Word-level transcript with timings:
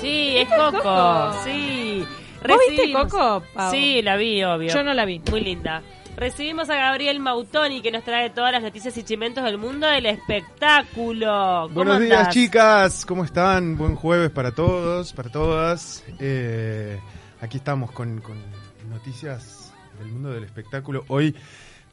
Sí, 0.00 0.36
es 0.36 0.48
Coco. 0.48 1.32
Sí. 1.44 2.04
¿Vos 2.46 2.58
viste 2.68 2.82
Recibimos- 2.84 3.10
Coco, 3.10 3.42
Pau? 3.54 3.70
Sí, 3.70 4.02
la 4.02 4.16
vi, 4.16 4.42
obvio. 4.44 4.72
Yo 4.72 4.82
no 4.84 4.92
la 4.94 5.04
vi. 5.04 5.20
Muy 5.30 5.40
linda. 5.40 5.82
Recibimos 6.16 6.70
a 6.70 6.76
Gabriel 6.76 7.18
Mautoni 7.18 7.80
que 7.82 7.90
nos 7.90 8.04
trae 8.04 8.30
todas 8.30 8.52
las 8.52 8.62
noticias 8.62 8.96
y 8.98 9.02
chimentos 9.02 9.42
del 9.44 9.58
mundo 9.58 9.86
del 9.88 10.06
espectáculo. 10.06 11.62
¿Cómo 11.64 11.74
Buenos 11.74 12.00
días, 12.00 12.18
andás? 12.18 12.34
chicas. 12.34 13.06
¿Cómo 13.06 13.24
están? 13.24 13.76
Buen 13.76 13.96
jueves 13.96 14.30
para 14.30 14.52
todos, 14.52 15.12
para 15.12 15.30
todas. 15.30 16.04
Eh, 16.20 17.00
aquí 17.40 17.56
estamos 17.56 17.90
con, 17.90 18.20
con 18.20 18.36
noticias 18.90 19.72
del 19.98 20.08
mundo 20.08 20.30
del 20.32 20.44
espectáculo. 20.44 21.04
Hoy, 21.08 21.34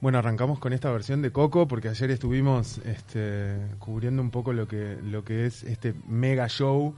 bueno, 0.01 0.19
arrancamos 0.19 0.59
con 0.59 0.73
esta 0.73 0.91
versión 0.91 1.21
de 1.21 1.31
Coco 1.31 1.67
porque 1.67 1.89
ayer 1.89 2.11
estuvimos 2.11 2.77
este, 2.85 3.55
cubriendo 3.79 4.21
un 4.21 4.29
poco 4.31 4.53
lo 4.53 4.67
que, 4.67 4.97
lo 5.03 5.23
que 5.23 5.45
es 5.47 5.63
este 5.63 5.95
mega 6.07 6.47
show 6.47 6.93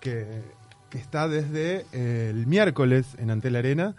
que, 0.00 0.26
que 0.90 0.98
está 0.98 1.28
desde 1.28 1.84
eh, 1.92 2.28
el 2.30 2.46
miércoles 2.46 3.06
en 3.18 3.30
Antel 3.30 3.56
Arena 3.56 3.94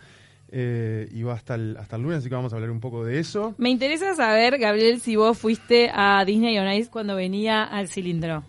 eh, 0.52 1.08
y 1.12 1.24
va 1.24 1.34
hasta 1.34 1.56
el, 1.56 1.78
hasta 1.78 1.96
el 1.96 2.02
lunes, 2.02 2.18
así 2.20 2.30
que 2.30 2.36
vamos 2.36 2.52
a 2.52 2.58
hablar 2.58 2.72
un 2.72 2.80
poco 2.82 3.06
de 3.06 3.20
eso. 3.20 3.56
Me 3.58 3.70
interesa 3.70 4.16
saber, 4.16 4.58
Gabriel, 4.58 5.00
si 5.00 5.16
vos 5.16 5.38
fuiste 5.38 5.90
a 5.94 6.26
Disney 6.26 6.58
on 6.60 6.70
Ice 6.74 6.90
cuando 6.90 7.16
venía 7.16 7.64
al 7.64 7.88
cilindro. 7.88 8.44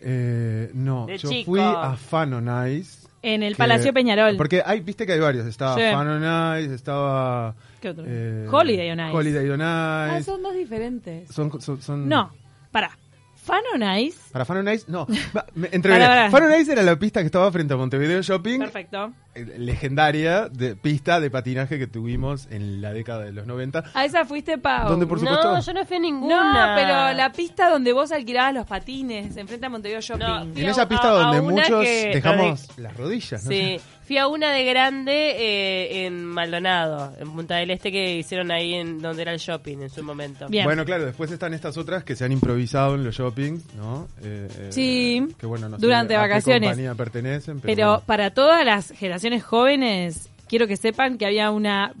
Eh, 0.00 0.70
no, 0.74 1.06
De 1.06 1.18
yo 1.18 1.30
chico. 1.30 1.52
fui 1.52 1.60
a 1.60 1.94
Fan 1.96 2.32
on 2.34 2.68
Ice. 2.68 3.06
En 3.22 3.44
el 3.44 3.52
que- 3.54 3.58
Palacio 3.58 3.92
Peñarol. 3.92 4.36
Porque 4.36 4.62
hay, 4.66 4.80
viste 4.80 5.06
que 5.06 5.12
hay 5.12 5.20
varios. 5.20 5.46
Estaba 5.46 5.76
Sí. 5.76 5.82
Fan 5.92 6.08
on 6.08 6.58
Ice, 6.60 6.74
estaba. 6.74 7.54
¿Qué 7.80 7.90
otro? 7.90 8.04
eh, 8.06 8.48
Holiday 8.50 8.90
on 8.90 8.98
Ice. 8.98 9.16
Holiday 9.16 9.48
on 9.50 9.60
Ah, 9.62 10.20
son 10.24 10.42
dos 10.42 10.54
diferentes. 10.54 11.30
Son, 11.30 11.60
son, 11.60 11.80
son- 11.80 12.08
No, 12.08 12.32
para. 12.72 12.98
Fan 13.44 13.60
on 13.74 13.82
Ice. 13.98 14.18
Para 14.32 14.44
Fan 14.44 14.58
on 14.58 14.68
Ice, 14.72 14.84
no. 14.88 15.06
Entre. 15.72 15.98
Fan 16.30 16.42
on 16.44 16.60
Ice 16.60 16.70
era 16.72 16.82
la 16.82 16.96
pista 16.96 17.20
que 17.20 17.26
estaba 17.26 17.50
frente 17.50 17.74
a 17.74 17.76
Montevideo 17.76 18.22
Shopping. 18.22 18.60
Perfecto. 18.60 19.12
eh, 19.34 19.44
Legendaria 19.58 20.48
de, 20.48 20.76
pista 20.76 21.18
de 21.18 21.28
patinaje 21.30 21.76
que 21.78 21.86
tuvimos 21.88 22.46
en 22.50 22.80
la 22.80 22.92
década 22.92 23.24
de 23.24 23.32
los 23.32 23.46
90. 23.46 23.82
A 23.94 24.04
esa 24.04 24.24
fuiste, 24.24 24.58
Pau. 24.58 24.88
¿Dónde, 24.88 25.06
por 25.06 25.18
supuesto? 25.18 25.52
No, 25.52 25.60
yo 25.60 25.72
no 25.72 25.84
fui 25.84 25.96
a 25.96 26.00
ninguna. 26.00 26.52
No, 26.68 26.74
pero 26.76 27.16
la 27.16 27.32
pista 27.32 27.68
donde 27.68 27.92
vos 27.92 28.12
alquilabas 28.12 28.54
los 28.54 28.66
patines, 28.66 29.36
enfrente 29.36 29.66
a 29.66 29.70
Montevideo 29.70 30.00
Shopping. 30.00 30.24
No, 30.24 30.42
En 30.42 30.68
esa 30.68 30.88
pista 30.88 31.08
a- 31.08 31.12
donde 31.34 31.40
muchos 31.42 31.82
que- 31.84 32.10
dejamos 32.14 32.68
las 32.78 32.96
rodillas. 32.96 33.44
¿no? 33.44 33.50
Sí, 33.50 33.80
fui 34.04 34.18
a 34.18 34.26
una 34.26 34.50
de 34.52 34.64
grande 34.64 35.12
eh, 35.12 36.06
en 36.06 36.24
Maldonado, 36.24 37.14
en 37.18 37.30
Punta 37.32 37.56
del 37.56 37.70
Este, 37.70 37.90
que 37.92 38.16
hicieron 38.18 38.50
ahí 38.50 38.74
en 38.74 39.00
donde 39.00 39.22
era 39.22 39.32
el 39.32 39.38
shopping 39.38 39.78
en 39.82 39.90
su 39.90 40.02
momento. 40.02 40.48
Bien. 40.48 40.64
Bueno, 40.64 40.84
claro, 40.84 41.04
después 41.06 41.30
están 41.30 41.54
estas 41.54 41.76
otras 41.76 42.04
que 42.04 42.16
se 42.16 42.24
han 42.24 42.32
improvisado 42.32 42.94
en 42.94 43.04
los 43.04 43.14
shoppings, 43.16 43.62
¿no? 43.76 44.08
Eh, 44.22 44.48
eh, 44.58 44.68
Sí, 44.70 45.26
que 45.38 45.46
bueno, 45.46 45.68
no 45.68 45.76
sé 45.78 45.82
durante 45.86 46.14
a 46.16 46.22
qué 46.22 46.28
vacaciones. 46.28 46.70
compañía 46.70 46.94
pertenecen, 46.94 47.60
pero, 47.60 47.74
Pero 47.74 47.88
bueno. 47.90 48.02
para 48.06 48.30
todas 48.30 48.64
las 48.64 48.90
generaciones 48.90 49.42
jóvenes, 49.44 50.28
quiero 50.48 50.66
que 50.66 50.76
sepan 50.76 51.16
que 51.18 51.26
había 51.26 51.50
una 51.50 51.92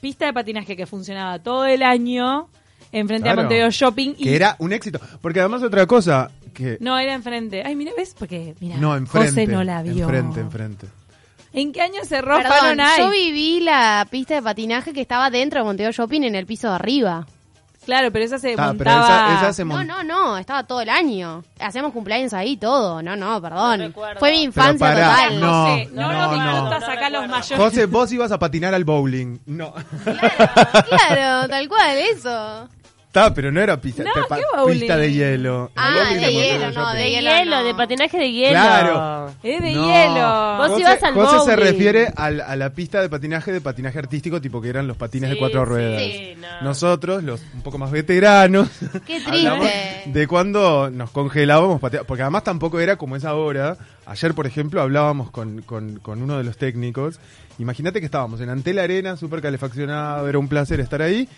pista 0.00 0.26
de 0.26 0.32
patinaje 0.32 0.76
que 0.76 0.86
funcionaba 0.86 1.38
todo 1.40 1.66
el 1.66 1.82
año 1.82 2.48
enfrente 2.92 3.24
Claro. 3.24 3.40
a 3.40 3.42
Montevideo 3.44 3.70
Shopping. 3.70 4.14
Y 4.18 4.24
que 4.24 4.34
era 4.36 4.56
un 4.58 4.72
éxito. 4.72 4.98
Porque 5.20 5.40
además 5.40 5.62
otra 5.62 5.86
cosa 5.86 6.30
que... 6.54 6.76
No, 6.80 6.98
era 6.98 7.14
enfrente. 7.14 7.62
Ay, 7.64 7.76
mira, 7.76 7.92
¿ves? 7.96 8.16
Porque, 8.18 8.54
mira, 8.60 8.76
No, 8.78 8.96
enfrente. 8.96 9.28
José 9.30 9.46
no 9.46 9.62
la 9.62 9.82
vio. 9.82 10.04
Enfrente, 10.04 10.40
enfrente. 10.40 10.86
¿En 11.52 11.72
qué 11.72 11.82
año 11.82 12.00
cerró 12.04 12.36
Perdón, 12.36 12.78
Ice? 12.80 12.98
yo 13.02 13.10
viví 13.10 13.60
la 13.60 14.06
pista 14.10 14.34
de 14.34 14.42
patinaje 14.42 14.92
que 14.92 15.00
estaba 15.00 15.30
dentro 15.30 15.60
de 15.60 15.64
Montevideo 15.64 15.92
Shopping 15.92 16.22
en 16.22 16.34
el 16.36 16.46
piso 16.46 16.68
de 16.68 16.74
arriba. 16.76 17.26
Claro, 17.84 18.12
pero 18.12 18.24
esa 18.26 18.38
se 18.38 18.52
Ah, 18.52 18.54
pero 18.56 18.66
montaba... 18.90 19.06
esa, 19.06 19.34
esa 19.40 19.52
se 19.54 19.64
No, 19.64 19.74
mon- 19.76 19.86
no, 19.86 20.04
no, 20.04 20.36
estaba 20.38 20.64
todo 20.64 20.82
el 20.82 20.90
año. 20.90 21.42
Hacemos 21.58 21.92
cumpleaños 21.92 22.34
ahí, 22.34 22.56
todo. 22.58 23.02
No, 23.02 23.16
no, 23.16 23.40
perdón. 23.40 23.80
No 23.80 23.86
recuerdo. 23.86 24.20
Fue 24.20 24.30
mi 24.32 24.42
infancia 24.42 24.86
pará, 24.86 25.08
total. 25.10 25.40
no. 25.40 25.62
José, 25.66 25.88
no, 25.92 26.12
no, 26.12 26.36
no. 26.36 26.52
disfrutas 26.52 26.80
No 26.82 26.92
acá 26.92 27.10
los 27.10 27.28
mayores. 27.28 27.56
José, 27.58 27.86
vos 27.86 28.12
ibas 28.12 28.30
a 28.32 28.38
patinar 28.38 28.74
al 28.74 28.84
bowling. 28.84 29.38
No. 29.46 29.72
Claro, 30.04 30.86
claro, 30.88 31.48
tal 31.48 31.68
cual, 31.68 31.96
eso. 31.98 32.68
Está, 33.10 33.34
pero 33.34 33.50
no 33.50 33.60
era 33.60 33.80
pista, 33.80 34.04
No, 34.04 34.10
de, 34.14 34.28
pa- 34.28 34.36
¿qué 34.36 34.42
bowling? 34.56 34.78
pista 34.78 34.96
de 34.96 35.12
hielo. 35.12 35.64
El 35.74 35.82
Ah, 35.82 35.94
bowling 35.96 36.20
de 36.20 36.32
hielo, 36.32 36.66
no, 36.66 36.72
Shopping. 36.72 36.92
de 36.96 37.02
De 37.02 37.10
hielo 37.10 37.30
hielo, 37.30 37.50
no. 37.56 37.64
de 37.64 37.74
patinaje 37.74 38.18
de 38.18 38.30
hielo. 38.32 38.52
Claro. 38.52 39.26
Es 39.42 39.62
de 39.62 39.72
No. 39.72 39.86
hielo. 39.88 40.56
Vos 40.58 40.68
José- 40.68 40.80
ibas 40.80 41.02
al 41.02 41.14
José 41.14 41.30
se 41.30 41.36
bowling. 41.56 41.56
refiere 41.72 42.12
al- 42.14 42.40
a 42.40 42.54
la 42.54 42.70
pista 42.70 43.02
de 43.02 43.08
patinaje 43.08 43.50
de 43.50 43.60
patinaje 43.60 43.98
artístico, 43.98 44.40
tipo 44.40 44.62
que 44.62 44.68
eran 44.68 44.86
los 44.86 44.96
patines 44.96 45.28
de 45.30 45.34
Sí, 45.34 45.40
cuatro 45.40 45.62
sí, 45.64 45.68
ruedas. 45.68 46.02
sí, 46.02 46.34
no. 46.40 46.46
Nosotros, 46.62 47.24
los 47.24 47.42
un 47.52 47.62
poco 47.62 47.78
más 47.78 47.90
veteranos, 47.90 48.68
Qué 49.06 49.16
hablamos 49.26 49.68
triste. 49.68 50.02
de 50.06 50.26
cuando 50.28 50.88
nos 50.90 51.10
congelábamos, 51.10 51.80
patea- 51.80 52.04
porque 52.04 52.22
además 52.22 52.44
tampoco 52.44 52.78
era 52.78 52.94
como 52.94 53.16
es 53.16 53.24
ahora. 53.24 53.76
Ayer, 54.06 54.34
por 54.34 54.46
ejemplo, 54.46 54.80
hablábamos 54.82 55.30
con, 55.32 55.62
con- 55.62 55.98
con 55.98 56.22
uno 56.22 56.38
de 56.38 56.44
los 56.44 56.56
técnicos. 56.56 57.18
Imagínate 57.58 57.98
que 58.00 58.06
estábamos 58.06 58.40
en 58.40 58.48
Antel 58.50 58.78
Arena, 58.78 59.16
súper 59.16 59.42
calefaccionado, 59.42 60.28
era 60.28 60.38
un 60.38 60.48
placer 60.48 60.78
estar 60.80 61.02
ahí. 61.02 61.28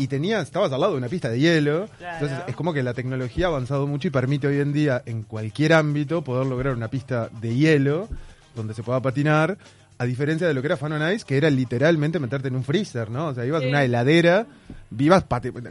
Y 0.00 0.06
tenías, 0.08 0.44
estabas 0.44 0.72
al 0.72 0.80
lado 0.80 0.92
de 0.92 0.98
una 0.98 1.08
pista 1.08 1.28
de 1.28 1.38
hielo. 1.38 1.88
Claro. 1.98 2.14
Entonces 2.26 2.38
es 2.48 2.56
como 2.56 2.72
que 2.72 2.82
la 2.82 2.94
tecnología 2.94 3.46
ha 3.46 3.48
avanzado 3.50 3.86
mucho 3.86 4.08
y 4.08 4.10
permite 4.10 4.46
hoy 4.46 4.58
en 4.60 4.72
día, 4.72 5.02
en 5.04 5.22
cualquier 5.24 5.74
ámbito, 5.74 6.22
poder 6.24 6.46
lograr 6.46 6.74
una 6.74 6.88
pista 6.88 7.28
de 7.40 7.54
hielo 7.54 8.08
donde 8.54 8.72
se 8.74 8.82
pueda 8.82 9.00
patinar. 9.00 9.58
A 9.98 10.04
diferencia 10.06 10.46
de 10.48 10.54
lo 10.54 10.62
que 10.62 10.68
era 10.68 10.78
Fan 10.78 10.92
on 10.92 11.12
Ice, 11.12 11.26
que 11.26 11.36
era 11.36 11.50
literalmente 11.50 12.18
meterte 12.18 12.48
en 12.48 12.56
un 12.56 12.64
freezer, 12.64 13.10
¿no? 13.10 13.26
O 13.28 13.34
sea, 13.34 13.44
ibas 13.44 13.60
a 13.60 13.64
Sí. 13.64 13.68
una 13.68 13.84
heladera, 13.84 14.46
vivas 14.88 15.24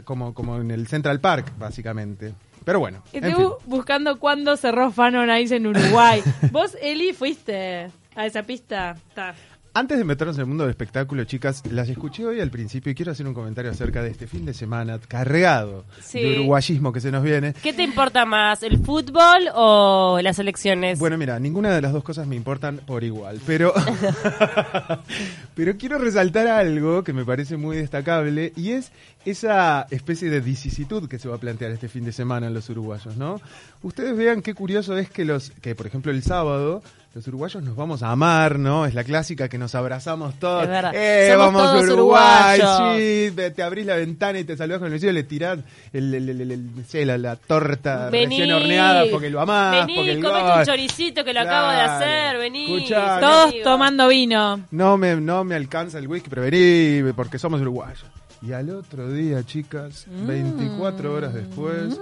como, 0.04 0.32
como 0.34 0.60
en 0.60 0.70
el 0.70 0.86
Central 0.86 1.18
Park, 1.20 1.52
básicamente. 1.58 2.32
Pero 2.64 2.78
bueno, 2.78 3.02
en 3.12 3.24
Estoy 3.24 3.42
fin. 3.44 3.52
buscando 3.66 4.20
cuándo 4.20 4.56
cerró 4.56 4.92
Fan 4.92 5.16
on 5.16 5.36
Ice 5.36 5.56
en 5.56 5.66
Uruguay. 5.66 6.22
Vos, 6.52 6.76
Eli, 6.80 7.12
fuiste 7.12 7.90
a 8.14 8.26
esa 8.26 8.44
pista. 8.44 8.92
Está. 9.08 9.34
Antes 9.72 9.98
de 9.98 10.04
meternos 10.04 10.34
en 10.36 10.40
el 10.40 10.46
mundo 10.48 10.64
del 10.64 10.70
espectáculo, 10.72 11.22
chicas, 11.22 11.62
las 11.70 11.88
escuché 11.88 12.26
hoy 12.26 12.40
al 12.40 12.50
principio 12.50 12.90
y 12.90 12.94
quiero 12.96 13.12
hacer 13.12 13.24
un 13.28 13.34
comentario 13.34 13.70
acerca 13.70 14.02
de 14.02 14.10
este 14.10 14.26
fin 14.26 14.44
de 14.44 14.52
semana 14.52 14.98
cargado 15.06 15.84
Sí. 16.02 16.20
de 16.20 16.40
uruguayismo 16.40 16.92
que 16.92 17.00
se 17.00 17.12
nos 17.12 17.22
viene. 17.22 17.54
¿Qué 17.62 17.72
te 17.72 17.84
importa 17.84 18.24
más, 18.26 18.64
el 18.64 18.78
fútbol 18.84 19.48
o 19.54 20.18
las 20.22 20.40
elecciones? 20.40 20.98
Bueno, 20.98 21.16
mira, 21.16 21.38
ninguna 21.38 21.70
de 21.72 21.80
las 21.82 21.92
dos 21.92 22.02
cosas 22.02 22.26
me 22.26 22.34
importan 22.34 22.78
por 22.84 23.04
igual, 23.04 23.40
pero 23.46 23.72
pero 25.54 25.76
quiero 25.78 25.98
resaltar 25.98 26.48
algo 26.48 27.04
que 27.04 27.12
me 27.12 27.24
parece 27.24 27.56
muy 27.56 27.76
destacable 27.76 28.52
y 28.56 28.72
es 28.72 28.90
esa 29.24 29.86
especie 29.92 30.30
de 30.30 30.40
vicisitud 30.40 31.08
que 31.08 31.20
se 31.20 31.28
va 31.28 31.36
a 31.36 31.38
plantear 31.38 31.70
este 31.70 31.88
fin 31.88 32.04
de 32.04 32.10
semana 32.10 32.48
en 32.48 32.54
los 32.54 32.68
uruguayos, 32.70 33.16
¿no? 33.16 33.40
Ustedes 33.82 34.16
vean 34.16 34.42
qué 34.42 34.52
curioso 34.52 34.98
es 34.98 35.08
que 35.10 35.24
los 35.24 35.50
que 35.62 35.76
por 35.76 35.86
ejemplo 35.86 36.10
el 36.10 36.24
sábado 36.24 36.82
los 37.12 37.26
uruguayos 37.26 37.60
nos 37.64 37.74
vamos 37.74 38.04
a 38.04 38.10
amar, 38.12 38.58
¿no? 38.60 38.86
Es 38.86 38.94
la 38.94 39.02
clásica 39.02 39.48
que 39.48 39.58
nos 39.58 39.74
abrazamos 39.74 40.38
todos. 40.38 40.62
Es 40.62 40.68
verdad. 40.68 40.92
Eh, 40.94 41.30
Somos 41.32 41.46
vamos 41.52 41.62
todos 41.72 41.90
Uruguay, 41.90 42.60
sí, 42.60 43.32
te, 43.34 43.50
te 43.50 43.62
abrís 43.64 43.84
la 43.84 43.96
ventana 43.96 44.38
y 44.38 44.44
te 44.44 44.56
saludás 44.56 44.78
con 44.78 44.86
el 44.86 44.92
vecino 44.92 45.10
y 45.10 45.14
le 45.14 45.22
tirás 45.24 45.58
el, 45.92 46.14
el- 46.14 46.28
el- 46.28 46.40
el- 46.42 46.50
el- 46.52 46.76
no 46.76 46.84
sé, 46.84 47.04
la, 47.04 47.18
la 47.18 47.34
torta 47.34 48.10
Vení, 48.10 48.38
recién 48.38 48.52
horneada 48.52 49.04
porque 49.10 49.28
lo 49.28 49.40
amás, 49.40 49.86
Vení, 49.86 49.96
porque 49.96 50.12
el 50.12 50.22
comete 50.22 50.42
gol. 50.48 50.58
un 50.60 50.64
choricito 50.64 51.24
que 51.24 51.34
lo 51.34 51.40
acabo 51.40 51.70
de 51.70 51.74
Claro. 51.76 51.92
hacer, 51.94 52.38
vení. 52.38 52.74
Escuchá, 52.76 53.18
Todos 53.20 53.54
tomando 53.64 54.06
vino. 54.06 54.60
No 54.70 54.96
me, 54.96 55.16
no 55.16 55.42
me 55.42 55.56
alcanza 55.56 55.98
el 55.98 56.06
whisky, 56.06 56.28
pero 56.30 56.42
vení, 56.42 57.12
porque 57.14 57.40
somos 57.40 57.60
uruguayos. 57.60 58.04
Y 58.42 58.52
al 58.52 58.70
otro 58.70 59.12
día, 59.12 59.42
chicas, 59.44 60.06
Mm. 60.08 60.26
24 60.26 61.12
horas 61.12 61.34
después, 61.34 62.00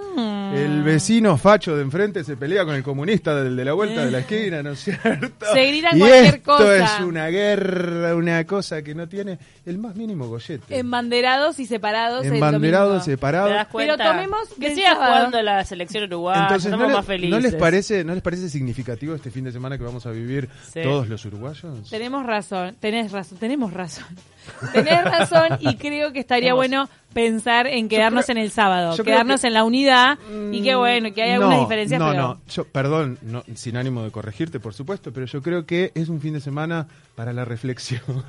el 0.55 0.83
vecino 0.85 1.37
facho 1.37 1.75
de 1.75 1.83
enfrente 1.83 2.23
se 2.23 2.37
pelea 2.37 2.65
con 2.65 2.77
el 2.77 2.85
comunista 2.85 3.35
del 3.43 3.57
de 3.57 3.65
la 3.65 3.73
vuelta 3.73 4.05
de 4.05 4.11
la 4.13 4.21
esquina, 4.21 4.63
¿no 4.63 4.71
es 4.71 4.79
cierto? 4.85 5.47
Se 5.53 5.67
gritan 5.67 5.97
y 5.97 6.01
cualquier 6.01 6.35
esto 6.37 6.57
cosa. 6.57 6.77
es 6.97 7.01
una 7.01 7.27
guerra, 7.27 8.15
una 8.15 8.45
cosa 8.45 8.83
que 8.83 8.95
no 8.95 9.09
tiene 9.09 9.37
el 9.67 9.79
más 9.79 9.97
mínimo 9.97 10.29
gollete. 10.29 10.79
Embanderados 10.79 11.59
y 11.59 11.67
separados. 11.67 12.25
el 12.25 12.35
Embanderados, 12.35 12.89
domingo. 12.89 13.05
¿Te 13.05 13.11
separados. 13.11 13.51
das 13.51 13.67
cuenta? 13.67 13.97
Pero 13.97 14.11
tomemos 14.13 14.49
que 14.61 14.67
del 14.69 14.75
siga 14.77 14.93
sábado. 14.93 15.15
jugando 15.17 15.43
la 15.43 15.65
selección 15.65 16.05
uruguaya, 16.05 16.43
Entonces, 16.43 16.71
somos 16.71 16.87
¿no, 16.89 16.95
más 16.95 17.05
le- 17.09 17.15
felices. 17.15 17.31
¿no 17.31 17.41
les 17.41 17.55
parece, 17.57 18.05
¿no 18.05 18.15
les 18.15 18.23
parece 18.23 18.49
significativo 18.49 19.13
este 19.17 19.33
fin 19.33 19.43
de 19.43 19.51
semana 19.51 19.77
que 19.77 19.83
vamos 19.83 20.07
a 20.07 20.13
vivir 20.13 20.49
Sí. 20.73 20.83
todos 20.85 21.09
los 21.09 21.25
uruguayos? 21.25 21.91
Tenemos 21.91 22.25
razón, 22.25 22.77
tenés 22.79 23.11
razón, 23.11 23.39
tenemos 23.39 23.73
razón. 23.73 24.07
Tenés 24.73 25.05
razón 25.05 25.59
y 25.61 25.77
creo 25.77 26.11
que 26.11 26.21
estaría 26.29 26.53
Vamos. 26.53 26.69
bueno 26.69 26.89
pensar 27.15 27.67
en 27.67 27.89
quedarnos 27.89 28.27
creo- 28.27 28.37
en 28.37 28.43
el 28.45 28.51
sábado, 28.51 28.95
quedarnos 29.03 29.41
que- 29.41 29.47
en 29.47 29.55
la 29.55 29.65
unidad 29.65 30.19
y 30.53 30.63
que 30.63 30.75
bueno, 30.75 31.13
que 31.15 31.23
hay 31.23 31.31
algunas 31.33 31.57
No, 31.57 31.63
diferencias, 31.65 31.99
No, 31.99 32.11
pero 32.11 32.23
no, 32.23 32.41
yo, 32.51 32.65
perdón, 32.65 33.19
no, 33.23 33.43
sin 33.55 33.79
ánimo 33.79 34.03
de 34.05 34.11
corregirte, 34.11 34.61
por 34.61 34.75
supuesto, 34.75 35.11
pero 35.11 35.25
yo 35.25 35.41
creo 35.43 35.65
que 35.65 35.91
es 35.95 36.11
un 36.11 36.21
fin 36.21 36.35
de 36.35 36.41
semana 36.41 36.87
para 37.17 37.33
la 37.33 37.47
reflexión. 37.47 38.03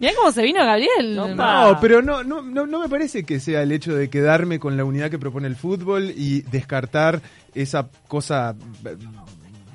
mirá 0.00 0.12
cómo 0.16 0.32
se 0.32 0.42
vino 0.42 0.64
Gabriel. 0.64 1.14
No, 1.14 1.28
No, 1.28 1.78
pero 1.80 2.00
no, 2.02 2.24
no, 2.24 2.40
no, 2.42 2.66
no 2.66 2.80
me 2.80 2.88
parece 2.88 3.24
que 3.24 3.38
sea 3.38 3.62
el 3.62 3.70
hecho 3.72 3.94
de 3.94 4.08
quedarme 4.08 4.58
con 4.58 4.76
la 4.78 4.84
unidad 4.84 5.10
que 5.10 5.18
propone 5.18 5.46
el 5.46 5.56
fútbol 5.56 6.10
y 6.16 6.40
descartar 6.42 7.20
esa 7.54 7.86
cosa 8.08 8.54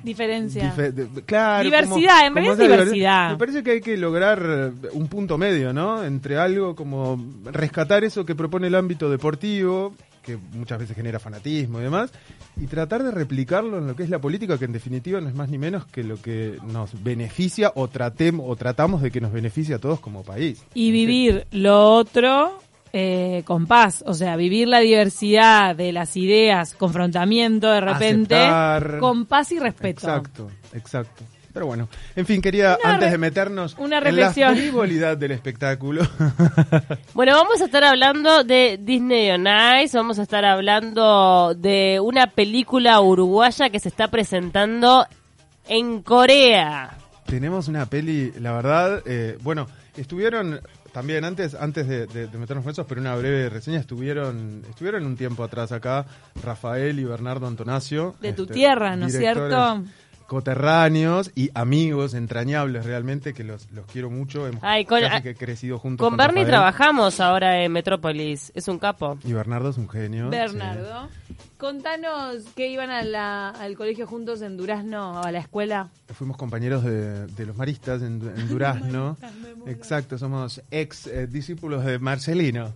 Diferencia. 0.02 0.74
dife- 0.74 0.92
de- 0.92 1.22
claro, 1.24 1.64
Diversidad, 1.64 2.26
en 2.26 2.34
realidad 2.34 2.60
es 2.60 2.68
diversidad. 2.70 3.30
Me 3.32 3.36
parece 3.38 3.62
que 3.62 3.70
hay 3.72 3.80
que 3.80 3.96
lograr 3.96 4.72
eh, 4.84 4.88
un 4.92 5.08
punto 5.08 5.36
medio, 5.38 5.72
¿no? 5.72 6.04
Entre 6.04 6.38
algo 6.38 6.74
como 6.74 7.22
rescatar 7.44 8.04
eso 8.04 8.24
que 8.24 8.34
propone 8.34 8.68
el 8.68 8.74
ámbito 8.74 9.10
deportivo, 9.10 9.94
que 10.22 10.36
muchas 10.52 10.78
veces 10.78 10.94
genera 10.94 11.18
fanatismo 11.18 11.80
y 11.80 11.84
demás, 11.84 12.12
y 12.60 12.66
tratar 12.66 13.02
de 13.02 13.10
replicarlo 13.10 13.78
en 13.78 13.86
lo 13.86 13.96
que 13.96 14.02
es 14.02 14.10
la 14.10 14.20
política, 14.20 14.58
que 14.58 14.66
en 14.66 14.72
definitiva 14.72 15.20
no 15.22 15.28
es 15.28 15.34
más 15.34 15.48
ni 15.48 15.56
menos 15.56 15.86
que 15.86 16.04
lo 16.04 16.20
que 16.20 16.58
nos 16.70 17.02
beneficia 17.02 17.72
o, 17.74 17.88
tratemos, 17.88 18.44
o 18.46 18.54
tratamos 18.54 19.00
de 19.00 19.10
que 19.10 19.20
nos 19.22 19.32
beneficie 19.32 19.74
a 19.74 19.78
todos 19.78 20.00
como 20.00 20.22
país. 20.24 20.62
Y 20.74 20.90
vivir 20.92 21.46
lo 21.52 21.94
otro 21.94 22.58
eh, 23.00 23.42
con 23.44 23.66
paz, 23.66 24.02
o 24.06 24.14
sea, 24.14 24.34
vivir 24.34 24.66
la 24.66 24.80
diversidad 24.80 25.76
de 25.76 25.92
las 25.92 26.16
ideas, 26.16 26.74
confrontamiento 26.74 27.70
de 27.70 27.80
repente, 27.80 28.34
Aceptar. 28.34 28.98
con 28.98 29.26
paz 29.26 29.52
y 29.52 29.58
respeto. 29.60 30.00
Exacto, 30.08 30.50
exacto. 30.72 31.22
Pero 31.52 31.66
bueno, 31.66 31.88
en 32.14 32.26
fin, 32.26 32.42
quería, 32.42 32.76
Una 32.84 32.94
antes 32.94 33.10
de 33.10 33.18
meternos 33.18 33.74
una 33.78 33.84
en 33.98 34.04
la 34.04 34.10
reflexión. 34.10 34.56
frivolidad 34.56 35.16
del 35.16 35.30
espectáculo, 35.32 36.02
Bueno, 37.14 37.32
vamos 37.36 37.60
a 37.60 37.64
estar 37.66 37.84
hablando 37.84 38.44
de 38.44 38.78
Disney 38.82 39.30
on 39.30 39.46
Ice, 39.82 39.96
vamos 39.96 40.18
a 40.18 40.22
estar 40.22 40.44
hablando 40.44 41.54
de 41.56 42.00
una 42.02 42.28
película 42.28 43.00
uruguaya 43.00 43.70
que 43.70 43.80
se 43.80 43.88
está 43.88 44.08
presentando 44.08 45.06
en 45.68 46.02
Corea. 46.02 46.96
tenemos 47.26 47.68
una 47.68 47.86
peli, 47.86 48.32
la 48.40 48.52
verdad, 48.52 49.02
eh, 49.06 49.36
bueno, 49.42 49.66
estuvieron 49.96 50.60
también 50.98 51.24
antes 51.24 51.54
antes 51.54 51.86
de, 51.86 52.06
de- 52.06 52.26
de 52.26 52.38
meternos 52.38 52.64
con 52.64 52.72
eso, 52.72 52.84
pero 52.86 53.00
una 53.00 53.14
breve 53.14 53.48
reseña, 53.48 53.78
estuvieron 53.78 54.62
estuvieron 54.68 55.06
un 55.06 55.16
tiempo 55.16 55.44
atrás 55.44 55.70
acá 55.70 56.06
Rafael 56.42 56.98
y 56.98 57.04
Bernardo 57.04 57.46
Antonasio. 57.46 58.14
este, 58.16 58.26
De 58.26 58.32
tu 58.32 58.46
tierra, 58.46 58.96
¿no 58.96 59.06
es 59.06 59.16
cierto? 59.16 59.84
Coterráneos 60.26 61.30
y 61.34 61.50
amigos 61.54 62.12
entrañables 62.14 62.84
realmente, 62.84 63.32
que 63.32 63.44
los, 63.44 63.70
los 63.72 63.86
quiero 63.86 64.10
mucho, 64.10 64.46
hemos 64.46 64.62
Ay, 64.62 64.84
con- 64.84 65.00
casi 65.00 65.22
que 65.22 65.34
crecido 65.34 65.78
juntos. 65.78 66.06
Con 66.06 66.16
Bernie 66.18 66.42
Rafael. 66.42 66.46
trabajamos 66.48 67.18
ahora 67.20 67.62
en 67.64 67.72
Metrópolis, 67.72 68.52
es 68.54 68.68
un 68.68 68.78
capo. 68.78 69.18
Y 69.24 69.32
Bernardo 69.32 69.70
es 69.70 69.78
un 69.78 69.88
genio. 69.88 70.28
Bernardo, 70.28 71.08
contanos 71.58 72.44
que 72.56 72.68
iban 72.68 72.90
a 72.90 73.02
la- 73.02 73.50
al 73.50 73.76
colegio 73.76 74.06
juntos 74.06 74.40
en 74.42 74.56
Durazno, 74.56 75.20
a 75.20 75.30
la 75.32 75.40
escuela. 75.40 75.88
Fuimos 76.14 76.36
compañeros 76.36 76.84
de, 76.84 77.26
de 77.26 77.46
los 77.46 77.56
maristas 77.56 78.00
en, 78.02 78.22
en 78.36 78.48
Durazno. 78.48 79.16
Exacto, 79.66 80.16
somos 80.18 80.62
ex 80.70 81.06
eh, 81.08 81.26
discípulos 81.26 81.84
de 81.84 81.98
Marcelino. 81.98 82.72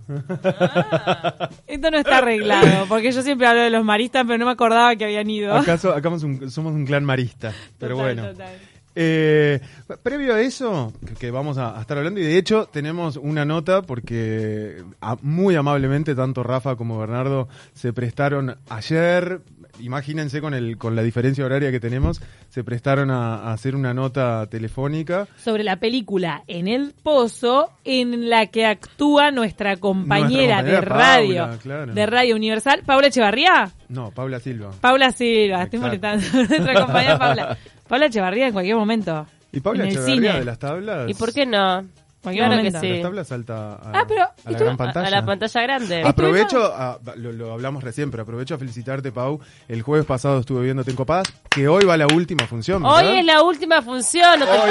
Esto 1.67 1.91
no 1.91 1.99
está 1.99 2.19
arreglado, 2.19 2.87
porque 2.89 3.13
yo 3.13 3.23
siempre 3.23 3.47
hablo 3.47 3.63
de 3.63 3.71
los 3.71 3.85
maristas, 3.85 4.25
pero 4.27 4.39
no 4.39 4.47
me 4.47 4.53
acordaba 4.53 4.95
que 4.97 5.05
habían 5.05 5.31
ido. 5.31 5.55
¿Acaso 5.55 5.93
acá 5.93 6.03
somos 6.11 6.23
un, 6.25 6.51
somos 6.51 6.73
un 6.75 6.85
clan 6.85 7.05
marista? 7.05 7.53
Pero 7.79 7.97
Total, 7.97 8.15
bueno. 8.17 8.29
total. 8.33 8.57
Eh, 8.95 9.61
previo 10.03 10.35
a 10.35 10.41
eso, 10.41 10.93
que, 11.19 11.31
vamos 11.31 11.57
a, 11.59 11.79
a 11.79 11.81
estar 11.81 11.97
hablando, 11.99 12.21
y 12.21 12.25
de 12.25 12.37
hecho 12.37 12.67
tenemos 12.73 13.17
una 13.17 13.45
nota 13.45 13.83
porque 13.83 14.83
a- 15.01 15.17
muy 15.23 15.55
amablemente 15.57 16.15
tanto 16.15 16.43
Rafa 16.43 16.77
como 16.77 16.99
Bernardo 16.99 17.49
se 17.75 17.93
prestaron 17.93 18.57
ayer, 18.69 19.41
imagínense 19.81 20.41
con, 20.43 20.53
el, 20.55 20.77
con 20.77 20.95
la 20.95 21.03
diferencia 21.03 21.45
horaria 21.45 21.71
que 21.71 21.81
tenemos, 21.81 22.21
se 22.51 22.63
prestaron 22.65 23.11
a, 23.11 23.37
a 23.37 23.53
hacer 23.55 23.75
una 23.75 23.95
nota 23.95 24.47
telefónica. 24.47 25.27
Sobre 25.43 25.65
la 25.65 25.77
película 25.77 26.43
En 26.47 26.69
el 26.69 26.93
Pozo, 27.03 27.71
en 27.85 28.29
la 28.29 28.47
que 28.49 28.67
actúa 28.67 29.31
nuestra 29.31 29.77
compañera, 29.77 30.63
Nuestra 30.63 30.63
compañera 30.63 30.63
de 30.63 30.81
radio, 30.83 31.43
Paula, 31.45 31.59
claro. 31.63 31.95
de 31.95 32.07
Radio 32.07 32.37
Universal, 32.37 32.83
Paula 32.85 33.07
Echevarría. 33.07 33.71
No, 33.89 34.11
Paula 34.11 34.39
Silva. 34.41 34.71
Paula 34.81 35.11
Silva, 35.13 35.63
estoy 35.63 35.79
molestando. 35.81 36.27
Nuestra 36.33 36.75
compañera 36.85 37.19
Paula. 37.19 37.57
Paula 37.89 38.07
Echevarría 38.07 38.47
en 38.47 38.53
cualquier 38.53 38.77
momento. 38.77 39.27
¿Y 39.53 39.61
Paula 39.61 39.85
en 39.85 39.91
el 39.91 39.99
cine. 40.05 40.33
de 40.33 40.45
las 40.45 40.59
tablas? 40.59 41.11
¿Y 41.11 41.15
por 41.15 41.33
qué 41.33 41.45
no? 41.47 41.87
Cualquier 42.23 42.47
Claro 42.47 42.63
que 42.63 42.71
sí. 42.71 42.89
las 42.89 43.03
tablas 43.03 43.29
salta 43.29 43.73
a, 43.75 43.91
Ah, 44.01 44.05
pero 44.07 44.23
a 44.23 44.27
la 44.45 44.51
estuvo- 44.53 44.65
gran 44.67 44.77
pantalla. 44.77 45.07
A 45.07 45.11
la 45.11 45.25
pantalla 45.27 45.63
grande. 45.63 46.03
Aprovecho, 46.05 46.65
a- 46.73 46.99
lo, 47.17 47.33
lo 47.33 47.53
hablamos 47.53 47.83
recién, 47.83 48.11
pero 48.13 48.23
aprovecho 48.23 48.55
a 48.55 48.59
felicitarte, 48.59 49.11
Pau. 49.11 49.41
El 49.69 49.83
jueves 49.83 50.07
pasado 50.07 50.39
estuve 50.39 50.63
viendo 50.63 50.85
Tenco 50.85 51.05
Paz, 51.05 51.25
que 51.51 51.67
hoy 51.67 51.85
va 51.85 51.97
la 51.97 52.07
última 52.07 52.47
función. 52.47 52.85
Hoy 52.85 53.03
¿verdad? 53.03 53.19
es 53.19 53.25
la 53.27 53.43
última 53.43 53.83
función, 53.83 54.41
Hoy, 54.43 54.49
hoy, 54.49 54.71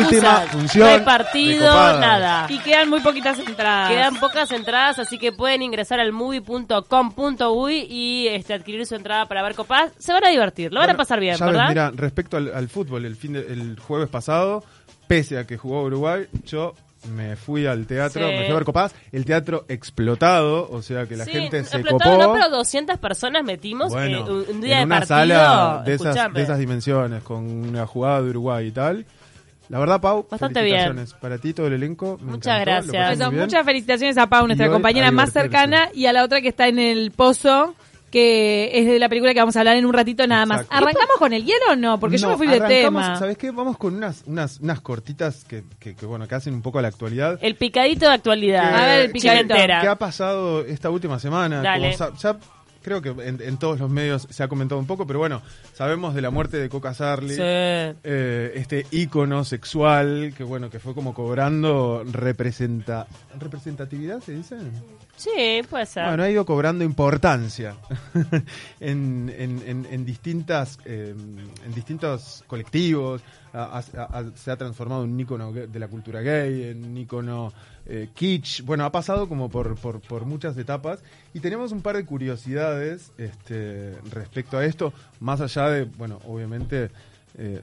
última 0.00 0.08
excusa. 0.08 0.46
función 0.50 0.88
No 0.88 0.94
hay 0.94 1.00
partido, 1.02 1.66
Copadas. 1.70 2.00
nada. 2.00 2.46
Y 2.48 2.58
quedan 2.58 2.90
muy 2.90 3.00
poquitas 3.00 3.38
entradas. 3.38 3.90
Quedan 3.90 4.16
pocas 4.16 4.50
entradas, 4.50 4.98
así 4.98 5.18
que 5.18 5.30
pueden 5.30 5.62
ingresar 5.62 6.00
al 6.00 6.10
movie.com.uy 6.12 7.86
y 7.88 8.26
este, 8.28 8.54
adquirir 8.54 8.86
su 8.86 8.94
entrada 8.94 9.26
para 9.26 9.42
ver 9.42 9.54
Copás. 9.54 9.92
Se 9.98 10.12
van 10.12 10.24
a 10.24 10.30
divertir, 10.30 10.72
lo 10.72 10.80
van 10.80 10.90
a 10.90 10.92
Bueno, 10.94 10.98
pasar 10.98 11.20
bien, 11.20 11.36
ya 11.36 11.44
ves, 11.46 11.54
¿verdad? 11.54 11.68
mira, 11.68 11.92
respecto 11.94 12.36
al, 12.36 12.52
al 12.54 12.68
fútbol, 12.68 13.04
el, 13.04 13.16
fin 13.16 13.34
de- 13.34 13.46
el 13.52 13.78
jueves 13.78 14.08
pasado, 14.08 14.64
pese 15.06 15.38
a 15.38 15.46
que 15.46 15.56
jugó 15.56 15.82
Uruguay, 15.82 16.26
yo 16.44 16.74
me 17.14 17.36
fui 17.36 17.66
al 17.66 17.86
teatro, 17.86 18.26
Sí. 18.28 18.34
me 18.34 18.42
fui 18.44 18.50
a 18.50 18.54
ver 18.54 18.64
Copás, 18.64 18.94
el 19.12 19.24
teatro 19.24 19.64
explotado, 19.68 20.68
o 20.70 20.82
sea 20.82 21.06
que 21.06 21.16
la 21.16 21.24
Sí, 21.24 21.32
gente 21.32 21.64
se 21.64 21.76
explotado 21.78 22.16
copó. 22.16 22.26
no, 22.28 22.32
pero 22.34 22.48
200 22.50 22.98
personas 22.98 23.44
metimos 23.44 23.92
Bueno, 23.92 24.18
eh, 24.18 24.30
un, 24.30 24.44
un 24.56 24.60
día 24.60 24.80
en 24.82 24.88
de 24.88 24.94
una 24.96 24.96
partido. 25.00 25.06
sala 25.18 25.82
de 25.84 25.94
esas, 25.94 26.32
de 26.34 26.42
esas 26.42 26.58
dimensiones, 26.58 27.22
con 27.22 27.44
una 27.46 27.86
jugada 27.86 28.22
de 28.22 28.30
Uruguay 28.30 28.66
y 28.68 28.70
tal. 28.72 29.06
La 29.68 29.78
verdad, 29.78 30.00
Pau, 30.00 30.26
Bastante 30.30 30.60
felicitaciones 30.60 31.12
para 31.14 31.36
ti, 31.36 31.52
todo 31.52 31.66
el 31.66 31.74
elenco. 31.74 32.18
me 32.22 32.32
Muchas 32.32 32.62
encantó, 32.62 32.90
gracias. 32.92 33.20
Eso, 33.20 33.30
bien. 33.30 33.42
muchas 33.42 33.64
felicitaciones 33.66 34.16
a 34.16 34.26
Pau, 34.26 34.46
nuestra 34.46 34.70
compañera 34.70 35.10
más 35.10 35.30
cercana, 35.32 35.90
y 35.92 36.06
a 36.06 36.12
la 36.14 36.24
otra 36.24 36.40
que 36.40 36.48
está 36.48 36.68
en 36.68 36.78
el 36.78 37.10
pozo, 37.10 37.74
que 38.10 38.70
es 38.72 38.86
de 38.86 38.98
la 38.98 39.08
película 39.08 39.34
que 39.34 39.40
vamos 39.40 39.56
a 39.56 39.60
hablar 39.60 39.76
en 39.76 39.86
un 39.86 39.92
ratito 39.92 40.26
nada 40.26 40.46
más. 40.46 40.62
Exacto. 40.62 40.76
¿Arrancamos 40.76 41.16
con 41.18 41.32
el 41.32 41.44
hielo 41.44 41.72
o 41.72 41.76
no? 41.76 42.00
Porque 42.00 42.18
yo 42.18 42.26
No, 42.26 42.32
me 42.32 42.38
fui 42.38 42.46
de 42.46 42.60
tema. 42.60 43.16
¿Sabes 43.16 43.36
qué? 43.38 43.50
Vamos 43.50 43.76
con 43.76 43.94
unas, 43.94 44.24
unas, 44.26 44.60
unas 44.60 44.80
cortitas 44.80 45.44
que, 45.44 45.64
que, 45.78 45.94
que, 45.94 46.06
bueno, 46.06 46.26
que 46.26 46.34
hacen 46.34 46.54
un 46.54 46.62
poco 46.62 46.78
a 46.78 46.82
la 46.82 46.88
actualidad. 46.88 47.38
El 47.42 47.56
picadito 47.56 48.06
de 48.06 48.12
actualidad. 48.12 48.74
A 48.74 48.86
ver, 48.86 49.00
el 49.06 49.10
picadito. 49.12 49.54
¿Qué 49.54 49.88
ha 49.88 49.96
pasado 49.96 50.64
esta 50.64 50.90
última 50.90 51.18
semana? 51.18 51.62
Dale. 51.62 51.96
Como 51.96 52.16
ya 52.16 52.38
creo 52.88 53.02
que 53.02 53.10
en, 53.28 53.40
en 53.42 53.58
todos 53.58 53.78
los 53.78 53.90
medios 53.90 54.26
se 54.30 54.42
ha 54.42 54.48
comentado 54.48 54.80
un 54.80 54.86
poco, 54.86 55.06
pero 55.06 55.18
bueno, 55.18 55.42
sabemos 55.74 56.14
de 56.14 56.22
la 56.22 56.30
muerte 56.30 56.56
de 56.56 56.68
Coca 56.70 56.94
Sarli. 56.94 57.34
Sí. 57.34 57.40
eh, 57.42 58.52
este 58.54 58.86
ícono 58.90 59.44
sexual 59.44 60.32
que 60.36 60.42
bueno 60.44 60.70
que 60.70 60.78
fue 60.78 60.94
como 60.94 61.12
cobrando 61.12 62.02
representa 62.10 63.06
representatividad 63.38 64.20
se 64.20 64.32
dice 64.32 64.56
Sí, 65.16 65.60
puede 65.68 65.84
ser. 65.86 66.06
bueno 66.06 66.22
ha 66.22 66.30
ido 66.30 66.46
cobrando 66.46 66.84
importancia 66.84 67.74
en, 68.80 69.32
en- 69.36 69.86
en- 69.90 70.04
distintas 70.04 70.78
eh, 70.84 71.14
en 71.66 71.74
distintos 71.74 72.44
colectivos 72.46 73.22
se 74.34 74.50
ha 74.50 74.56
transformado 74.56 75.04
en 75.04 75.10
un 75.10 75.20
ícono 75.20 75.52
de 75.52 75.78
la 75.78 75.88
cultura 75.88 76.20
gay 76.20 76.64
en 76.70 76.84
un 76.84 76.96
ícono 76.96 77.52
eh, 77.88 78.08
kitsch. 78.14 78.62
Bueno 78.62 78.84
ha 78.84 78.92
pasado 78.92 79.28
como 79.28 79.48
por, 79.48 79.76
por, 79.76 80.24
muchas 80.24 80.56
etapas. 80.56 81.02
Y 81.34 81.40
tenemos 81.40 81.72
un 81.72 81.82
par 81.82 81.96
de 81.96 82.04
curiosidades 82.04 83.12
este, 83.18 83.94
respecto 84.10 84.58
a 84.58 84.64
esto 84.64 84.92
más 85.20 85.40
allá 85.40 85.68
de 85.68 85.84
bueno 85.84 86.20
obviamente 86.26 86.90
eh, 87.38 87.62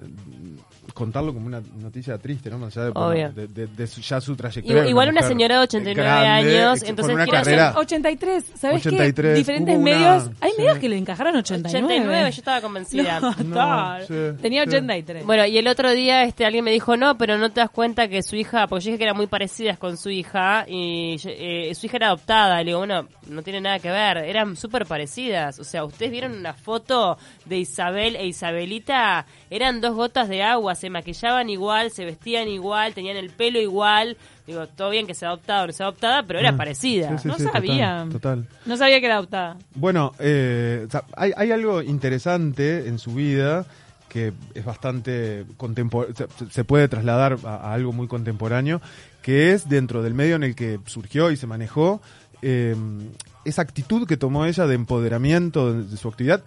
contarlo 0.93 1.33
como 1.33 1.47
una 1.47 1.61
noticia 1.79 2.17
triste, 2.17 2.49
¿no? 2.49 2.57
Más 2.57 2.75
allá 2.77 2.85
de, 2.85 2.91
bueno, 2.91 3.07
Obvio. 3.09 3.31
de, 3.33 3.47
de- 3.47 3.67
de 3.67 3.87
su- 3.87 4.01
ya 4.01 4.21
su 4.21 4.35
trayectoria. 4.35 4.77
Igual- 4.79 4.89
igual 4.89 5.09
una 5.09 5.21
señora 5.21 5.55
de 5.57 5.61
89 5.63 6.09
grande, 6.09 6.57
años, 6.59 6.83
entonces 6.83 7.13
una 7.13 7.23
quiero 7.25 7.39
hacer 7.39 7.57
carrera. 7.57 7.79
83, 7.79 8.45
¿sabes 8.55 8.77
83, 8.85 9.33
qué? 9.33 9.37
Diferentes 9.37 9.75
una- 9.75 9.83
medios. 9.83 10.29
Hay 10.39 10.51
sí. 10.51 10.57
medios 10.61 10.77
que 10.79 10.89
le 10.89 10.97
encajaron 10.97 11.35
89. 11.35 11.93
89, 11.95 12.31
yo 12.31 12.37
estaba 12.37 12.61
convencida. 12.61 13.19
No, 13.35 13.43
No, 13.43 13.55
tal. 13.55 14.07
sí, 14.07 14.13
Tenía 14.41 14.63
sí. 14.63 14.69
83. 14.69 15.25
Bueno, 15.25 15.45
y 15.45 15.57
el 15.57 15.67
otro 15.67 15.91
día 15.91 16.23
este 16.23 16.45
alguien 16.45 16.63
me 16.63 16.71
dijo, 16.71 16.95
no, 16.95 17.17
pero 17.17 17.37
no 17.37 17.51
te 17.51 17.59
das 17.59 17.69
cuenta 17.69 18.07
que 18.07 18.23
su 18.23 18.35
hija, 18.35 18.67
porque 18.67 18.85
yo 18.85 18.87
dije 18.91 18.97
que 18.99 19.03
eran 19.03 19.17
muy 19.17 19.27
parecidas 19.27 19.77
con 19.77 19.97
su 19.97 20.09
hija, 20.09 20.65
y 20.67 21.17
eh, 21.25 21.73
su 21.75 21.85
hija 21.87 21.97
era 21.97 22.07
adoptada. 22.07 22.61
Y 22.61 22.65
le 22.65 22.69
digo, 22.69 22.79
bueno, 22.79 23.07
no 23.27 23.41
tiene 23.41 23.59
nada 23.61 23.79
que 23.79 23.91
ver, 23.91 24.17
eran 24.19 24.55
súper 24.55 24.85
parecidas. 24.85 25.59
O 25.59 25.63
sea, 25.63 25.83
ustedes 25.83 26.11
vieron 26.11 26.31
una 26.33 26.53
foto 26.53 27.17
de 27.45 27.57
Isabel 27.57 28.15
e 28.15 28.27
Isabelita, 28.27 29.25
eran 29.65 29.81
dos 29.81 29.95
gotas 29.95 30.29
de 30.29 30.41
agua, 30.43 30.75
se 30.75 30.89
maquillaban 30.89 31.49
igual, 31.49 31.91
se 31.91 32.05
vestían 32.05 32.47
igual, 32.47 32.93
tenían 32.93 33.17
el 33.17 33.29
pelo 33.31 33.59
igual. 33.59 34.17
Digo, 34.47 34.67
todo 34.67 34.89
bien 34.91 35.07
que 35.07 35.13
sea 35.13 35.29
adoptada 35.29 35.63
o 35.63 35.67
no 35.67 35.73
sea 35.73 35.87
adoptada, 35.87 36.23
pero 36.23 36.39
era 36.39 36.51
Mm. 36.51 36.57
parecida. 36.57 37.09
Sí, 37.09 37.23
sí, 37.23 37.27
No 37.27 37.37
sí, 37.37 37.43
sabía. 37.51 38.07
Total. 38.11 38.47
No 38.65 38.77
sabía 38.77 38.99
que 38.99 39.05
era 39.07 39.15
adoptada. 39.15 39.57
Bueno, 39.73 40.13
eh, 40.19 40.87
hay, 41.17 41.31
hay 41.35 41.51
algo 41.51 41.81
interesante 41.81 42.87
en 42.87 42.99
su 42.99 43.13
vida 43.15 43.65
que 44.07 44.31
es 44.53 44.63
bastante 44.63 45.45
contemporáneo, 45.57 46.15
se, 46.15 46.27
se 46.49 46.63
puede 46.63 46.87
trasladar 46.87 47.37
a, 47.43 47.55
a 47.55 47.73
algo 47.73 47.91
muy 47.91 48.07
contemporáneo, 48.07 48.81
que 49.21 49.51
es 49.51 49.67
dentro 49.67 50.03
del 50.03 50.13
medio 50.13 50.35
en 50.37 50.43
el 50.43 50.55
que 50.55 50.79
surgió 50.85 51.31
y 51.31 51.35
se 51.37 51.47
manejó, 51.47 52.01
eh, 52.41 52.75
esa 53.43 53.61
actitud 53.63 54.07
que 54.07 54.15
tomó 54.15 54.45
ella 54.45 54.67
de 54.67 54.75
empoderamiento 54.75 55.73
de, 55.73 55.83
de 55.83 55.97
su 55.97 56.07
actividad, 56.07 56.43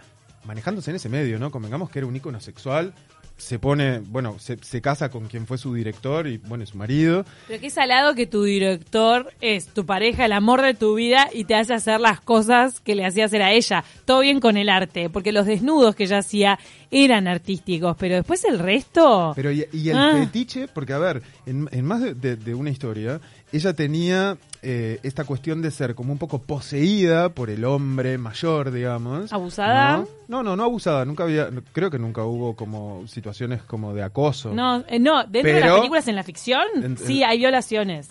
manejándose 0.48 0.90
en 0.90 0.96
ese 0.96 1.10
medio, 1.10 1.38
¿no? 1.38 1.50
Convengamos 1.50 1.90
que 1.90 1.98
era 1.98 2.06
un 2.06 2.16
ícono 2.16 2.40
sexual, 2.40 2.94
se 3.36 3.58
pone, 3.58 4.00
bueno, 4.00 4.36
se, 4.38 4.80
casa 4.80 5.10
con 5.10 5.26
quien 5.28 5.46
fue 5.46 5.58
su 5.58 5.74
director 5.74 6.26
y, 6.26 6.38
bueno, 6.38 6.64
su 6.64 6.76
marido, 6.78 7.24
Pero 7.46 7.60
qué 7.60 7.68
salado 7.68 8.14
que 8.14 8.26
tu 8.26 8.42
director 8.44 9.32
es 9.42 9.66
tu 9.68 9.84
pareja, 9.84 10.24
el 10.24 10.32
amor 10.32 10.62
de 10.62 10.72
tu 10.72 10.94
vida 10.94 11.28
y 11.32 11.44
te 11.44 11.54
hace 11.54 11.74
hacer 11.74 12.00
las 12.00 12.20
cosas 12.20 12.80
que 12.80 12.94
le 12.94 13.04
hacía 13.04 13.26
hacer 13.26 13.42
a 13.42 13.52
ella. 13.52 13.84
Todo 14.06 14.20
bien 14.20 14.40
con 14.40 14.56
el 14.56 14.70
arte, 14.70 15.10
porque 15.10 15.32
los 15.32 15.44
desnudos 15.44 15.94
que 15.94 16.04
ella 16.04 16.18
hacía 16.18 16.58
eran 16.90 17.28
artísticos, 17.28 17.96
pero 17.98 18.14
después 18.16 18.44
el 18.44 18.58
resto... 18.58 19.32
Pero 19.36 19.50
y, 19.52 19.66
y 19.72 19.90
el 19.90 19.96
Ah. 19.98 20.12
fetiche, 20.18 20.68
porque 20.68 20.92
a 20.94 20.98
ver, 20.98 21.22
en, 21.46 21.68
en 21.72 21.84
más 21.84 22.00
de, 22.00 22.14
de- 22.14 22.36
de 22.36 22.54
una 22.54 22.70
historia, 22.70 23.20
ella 23.52 23.72
tenía 23.74 24.36
eh, 24.62 24.98
esta 25.02 25.24
cuestión 25.24 25.60
de 25.62 25.70
ser 25.70 25.94
como 25.94 26.12
un 26.12 26.18
poco 26.18 26.38
poseída 26.40 27.28
por 27.30 27.50
el 27.50 27.64
hombre 27.64 28.18
mayor, 28.18 28.70
digamos. 28.70 29.32
¿Abusada? 29.32 29.98
¿no? 29.98 30.08
No, 30.28 30.42
no, 30.42 30.56
no 30.56 30.64
abusada. 30.64 31.04
Nunca 31.04 31.24
había, 31.24 31.48
creo 31.72 31.90
que 31.90 31.98
nunca 31.98 32.24
hubo 32.24 32.56
como 32.56 33.06
situaciones 33.06 33.62
como 33.62 33.94
de 33.94 34.02
acoso. 34.02 34.52
No, 34.54 34.84
eh, 34.88 34.98
no, 34.98 35.24
dentro 35.24 35.52
de 35.52 35.60
Pero- 35.60 35.66
las 35.66 35.76
películas 35.76 36.08
en 36.08 36.16
la 36.16 36.22
ficción, 36.22 36.62
En- 36.82 36.96
sí, 36.98 37.22
hay 37.22 37.38
violaciones. 37.38 38.08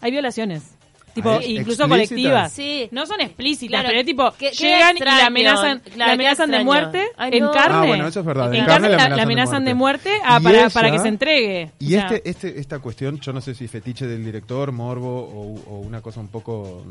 Hay 0.00 0.10
violaciones. 0.10 0.75
Tipo, 1.16 1.30
Ah, 1.30 1.40
incluso 1.42 1.84
¿explícitas? 1.84 1.88
colectivas. 1.88 2.52
Sí. 2.52 2.88
No 2.92 3.06
son 3.06 3.20
explícitas, 3.22 3.70
Claro, 3.80 3.88
pero 3.88 4.00
es 4.00 4.06
tipo, 4.06 4.32
llegan 4.36 4.96
y 4.96 5.00
la 5.00 5.26
amenazan, 5.26 5.78
Claro, 5.80 5.96
la 5.96 6.12
amenazan 6.12 6.50
de 6.50 6.62
muerte 6.64 7.06
Ay, 7.16 7.30
en 7.38 7.48
carne. 7.48 7.74
Ah, 7.76 7.84
bueno, 7.86 8.06
eso 8.08 8.20
es 8.20 8.26
verdad. 8.26 8.52
En, 8.54 8.60
En 8.60 8.66
carne, 8.66 8.90
carne 8.96 9.16
la, 9.16 9.22
amenazan 9.22 9.64
de 9.64 9.74
muerte 9.74 10.10
a- 10.22 10.38
Y 10.38 10.42
para, 10.42 10.58
ella- 10.58 10.70
para 10.70 10.90
que 10.90 10.98
se 10.98 11.08
entregue. 11.08 11.70
Y 11.78 11.86
O 11.86 11.88
sea, 12.00 12.08
este, 12.08 12.28
este, 12.30 12.60
esta 12.60 12.78
cuestión, 12.80 13.18
yo 13.18 13.32
no 13.32 13.40
sé 13.40 13.54
si 13.54 13.66
fetiche 13.66 14.06
del 14.06 14.22
director, 14.24 14.72
morbo 14.72 15.20
o, 15.22 15.54
o 15.70 15.78
una 15.80 16.02
cosa 16.02 16.20
un 16.20 16.28
poco 16.28 16.84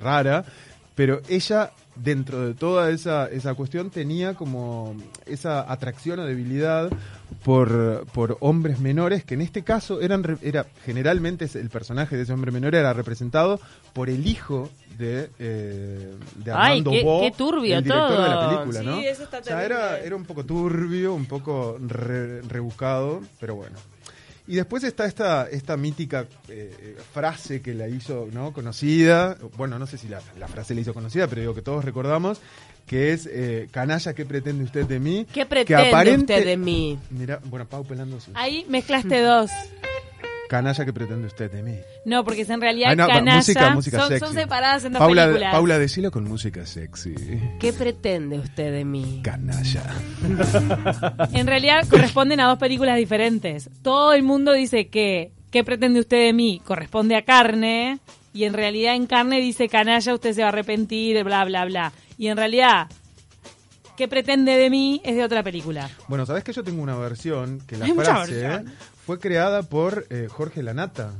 rara, 0.00 0.44
pero 0.94 1.20
ella, 1.28 1.72
dentro 1.96 2.40
de 2.46 2.54
toda 2.54 2.90
esa, 2.90 3.26
esa 3.28 3.54
cuestión, 3.54 3.90
tenía 3.90 4.34
como 4.34 4.94
esa 5.26 5.70
atracción 5.72 6.18
o 6.20 6.24
debilidad 6.24 6.90
por, 7.44 8.06
por 8.12 8.36
hombres 8.40 8.78
menores, 8.78 9.24
que 9.24 9.34
en 9.34 9.40
este 9.40 9.62
caso 9.62 10.00
eran 10.00 10.22
re- 10.22 10.36
era 10.42 10.66
generalmente 10.84 11.48
el 11.54 11.70
personaje 11.70 12.16
de 12.16 12.22
ese 12.22 12.32
hombre 12.32 12.52
menor 12.52 12.74
era 12.74 12.92
representado 12.92 13.58
por 13.92 14.10
el 14.10 14.26
hijo 14.26 14.68
de, 14.98 15.30
eh, 15.38 16.14
de 16.36 16.52
Ay, 16.52 16.78
Armando 16.80 16.90
qué- 16.90 17.02
Bo, 17.02 17.20
qué 17.22 17.30
turbio 17.32 17.78
el 17.78 17.84
director 17.84 18.22
de 18.22 18.28
la 18.28 18.48
película, 18.48 18.80
Sí, 18.80 18.86
¿no? 18.86 19.00
eso 19.00 19.22
está 19.24 19.38
O 19.38 19.44
sea, 19.44 19.64
era, 19.64 19.98
era 19.98 20.14
un 20.14 20.24
poco 20.24 20.44
turbio, 20.44 21.14
un 21.14 21.24
poco 21.26 21.78
re- 21.80 22.42
rebuscado, 22.42 23.22
pero 23.40 23.54
bueno. 23.56 23.76
Y 24.48 24.56
después 24.56 24.82
está 24.82 25.06
esta, 25.06 25.48
esta 25.48 25.76
mítica 25.76 26.26
eh, 26.48 26.74
eh, 26.80 26.96
frase 27.12 27.62
que 27.62 27.74
la 27.74 27.88
hizo 27.88 28.28
¿no? 28.32 28.52
conocida, 28.52 29.36
bueno, 29.56 29.78
no 29.78 29.86
sé 29.86 29.98
si 29.98 30.08
la, 30.08 30.20
la 30.38 30.48
frase 30.48 30.74
la 30.74 30.80
hizo 30.80 30.92
conocida, 30.92 31.28
pero 31.28 31.40
digo 31.42 31.54
que 31.54 31.62
todos 31.62 31.84
recordamos, 31.84 32.40
que 32.86 33.12
es, 33.12 33.26
eh, 33.30 33.68
canalla, 33.70 34.12
¿qué 34.14 34.24
pretende 34.26 34.64
usted 34.64 34.84
de 34.86 34.98
mí? 34.98 35.26
¿Qué 35.32 35.46
pretende 35.46 35.90
aparente- 35.90 36.34
usted 36.34 36.44
de 36.44 36.56
mí? 36.56 36.98
Mira, 37.10 37.40
bueno, 37.44 37.66
Pau 37.68 37.84
pelando 37.84 38.18
sus... 38.20 38.34
Ahí 38.34 38.66
mezclaste 38.68 39.20
dos. 39.20 39.50
Canalla, 40.52 40.84
¿qué 40.84 40.92
pretende 40.92 41.26
usted 41.28 41.50
de 41.50 41.62
mí? 41.62 41.78
No, 42.04 42.24
porque 42.24 42.42
en 42.42 42.60
realidad 42.60 42.90
Ay, 42.90 42.96
no, 42.96 43.06
canalla 43.06 43.36
música, 43.38 43.70
música 43.70 43.98
son, 44.00 44.08
sexy. 44.08 44.26
son 44.26 44.34
separadas 44.34 44.84
en 44.84 44.92
dos 44.92 45.00
Paula, 45.00 45.24
películas. 45.24 45.52
Paula, 45.54 45.78
decilo 45.78 46.10
con 46.10 46.24
música 46.24 46.66
sexy. 46.66 47.14
¿Qué 47.58 47.72
pretende 47.72 48.38
usted 48.38 48.70
de 48.70 48.84
mí? 48.84 49.22
Canalla. 49.24 49.82
En 51.32 51.46
realidad 51.46 51.88
corresponden 51.88 52.38
a 52.40 52.48
dos 52.48 52.58
películas 52.58 52.98
diferentes. 52.98 53.70
Todo 53.80 54.12
el 54.12 54.24
mundo 54.24 54.52
dice 54.52 54.88
que 54.88 55.32
¿qué 55.50 55.64
pretende 55.64 56.00
usted 56.00 56.26
de 56.26 56.34
mí? 56.34 56.60
corresponde 56.62 57.16
a 57.16 57.22
carne 57.22 58.00
y 58.34 58.44
en 58.44 58.52
realidad 58.52 58.94
en 58.94 59.06
carne 59.06 59.40
dice 59.40 59.70
canalla, 59.70 60.12
usted 60.12 60.34
se 60.34 60.42
va 60.42 60.48
a 60.48 60.50
arrepentir, 60.50 61.24
bla, 61.24 61.46
bla, 61.46 61.64
bla. 61.64 61.92
Y 62.18 62.26
en 62.26 62.36
realidad 62.36 62.88
¿qué 63.96 64.08
pretende 64.08 64.56
de 64.56 64.68
mí? 64.68 65.00
es 65.04 65.16
de 65.16 65.24
otra 65.24 65.42
película. 65.42 65.88
Bueno, 66.08 66.26
¿sabes 66.26 66.44
que 66.44 66.52
yo 66.52 66.62
tengo 66.64 66.82
una 66.82 66.96
versión 66.96 67.60
que 67.66 67.76
la 67.76 67.84
Hay 67.86 67.92
frase. 67.92 68.64
Fue 69.04 69.18
creada 69.18 69.62
por 69.62 70.06
eh, 70.10 70.28
Jorge 70.30 70.62
Lanata? 70.62 71.10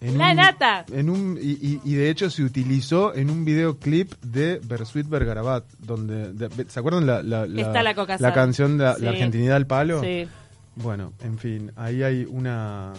En 0.00 0.18
Lanata. 0.18 0.84
En 0.92 1.08
un, 1.08 1.38
y, 1.40 1.52
y- 1.52 1.80
y 1.82 1.94
de 1.94 2.10
hecho 2.10 2.28
se 2.28 2.42
utilizó 2.42 3.14
en 3.14 3.30
un 3.30 3.44
videoclip 3.46 4.12
de 4.22 4.60
Bersuit 4.62 5.08
Bergarabat, 5.08 5.64
donde, 5.78 6.32
de- 6.34 6.66
¿se 6.68 6.78
acuerdan 6.80 7.06
la, 7.06 7.22
la, 7.22 7.46
la, 7.46 7.60
Está 7.62 7.82
la 7.82 7.94
la 8.20 8.32
canción 8.34 8.76
de 8.76 8.84
la, 8.84 8.94
Sí. 8.96 9.02
la 9.02 9.10
Argentinidad 9.10 9.56
al 9.56 9.66
palo? 9.66 10.02
Sí. 10.02 10.28
Bueno, 10.74 11.14
en 11.20 11.38
fin, 11.38 11.72
ahí 11.76 12.02
hay 12.02 12.26
una... 12.28 12.92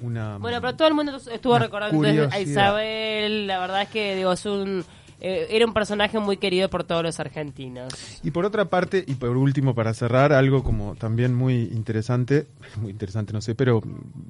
una 0.00 0.38
Bueno, 0.38 0.60
pero 0.60 0.76
todo 0.76 0.86
el 0.86 0.94
mundo 0.94 1.16
estuvo 1.16 1.58
recordando 1.58 2.04
entonces 2.06 2.32
a. 2.32 2.40
Isabel. 2.40 3.46
La 3.48 3.58
verdad 3.58 3.82
es 3.82 3.88
que 3.88 4.14
digo, 4.14 4.32
es 4.32 4.46
un, 4.46 4.84
eh, 5.20 5.46
era 5.50 5.64
un 5.66 5.72
personaje 5.74 6.18
muy 6.18 6.36
querido 6.36 6.68
por 6.68 6.84
todos 6.84 7.02
los 7.02 7.18
argentinos. 7.20 7.92
Y 8.22 8.30
por 8.30 8.44
otra 8.44 8.66
parte, 8.66 9.04
y 9.06 9.14
por 9.14 9.36
último, 9.36 9.74
para 9.74 9.94
cerrar, 9.94 10.32
algo 10.32 10.62
como 10.62 10.94
también 10.96 11.34
muy 11.34 11.62
interesante, 11.72 12.46
muy 12.80 12.90
interesante, 12.90 13.32
no 13.32 13.40
sé, 13.40 13.54
pero 13.54 13.82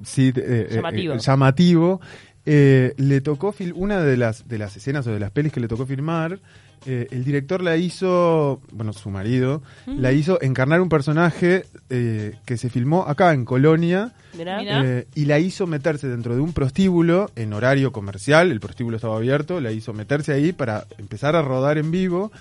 sí 0.03 0.29
eh, 0.35 0.67
eh, 0.69 0.75
Llamativo. 0.75 1.13
eh, 1.13 1.19
llamativo, 1.19 2.01
eh, 2.45 2.93
le 2.97 3.21
tocó 3.21 3.51
fil 3.51 3.73
una 3.75 4.01
de 4.01 4.15
las, 4.17 4.47
de 4.47 4.57
las 4.57 4.75
escenas 4.77 5.05
o 5.07 5.11
de 5.11 5.19
las 5.19 5.31
pelis 5.31 5.51
que 5.51 5.59
le 5.59 5.67
tocó 5.67 5.85
filmar. 5.85 6.39
Eh, 6.85 7.07
el 7.11 7.23
director 7.23 7.61
la 7.61 7.75
hizo, 7.75 8.61
bueno, 8.71 8.93
su 8.93 9.09
marido, 9.09 9.61
la 9.85 10.11
hizo 10.11 10.41
encarnar 10.41 10.79
un 10.81 10.89
personaje 10.89 11.65
eh, 11.89 12.35
que 12.45 12.57
se 12.57 12.69
filmó 12.69 13.03
acá 13.03 13.33
en 13.33 13.45
Colonia. 13.45 14.13
Eh, 14.37 15.07
y 15.15 15.25
la 15.25 15.39
hizo 15.39 15.67
meterse 15.67 16.07
dentro 16.07 16.35
de 16.35 16.41
un 16.41 16.53
prostíbulo 16.53 17.31
en 17.35 17.53
horario 17.53 17.91
comercial, 17.91 18.51
el 18.51 18.59
prostíbulo 18.59 18.97
estaba 18.97 19.17
abierto, 19.17 19.59
la 19.59 19.71
hizo 19.71 19.93
meterse 19.93 20.33
ahí 20.33 20.53
para 20.53 20.85
empezar 20.97 21.35
a 21.35 21.41
rodar 21.41 21.77
en 21.77 21.91
vivo. 21.91 22.31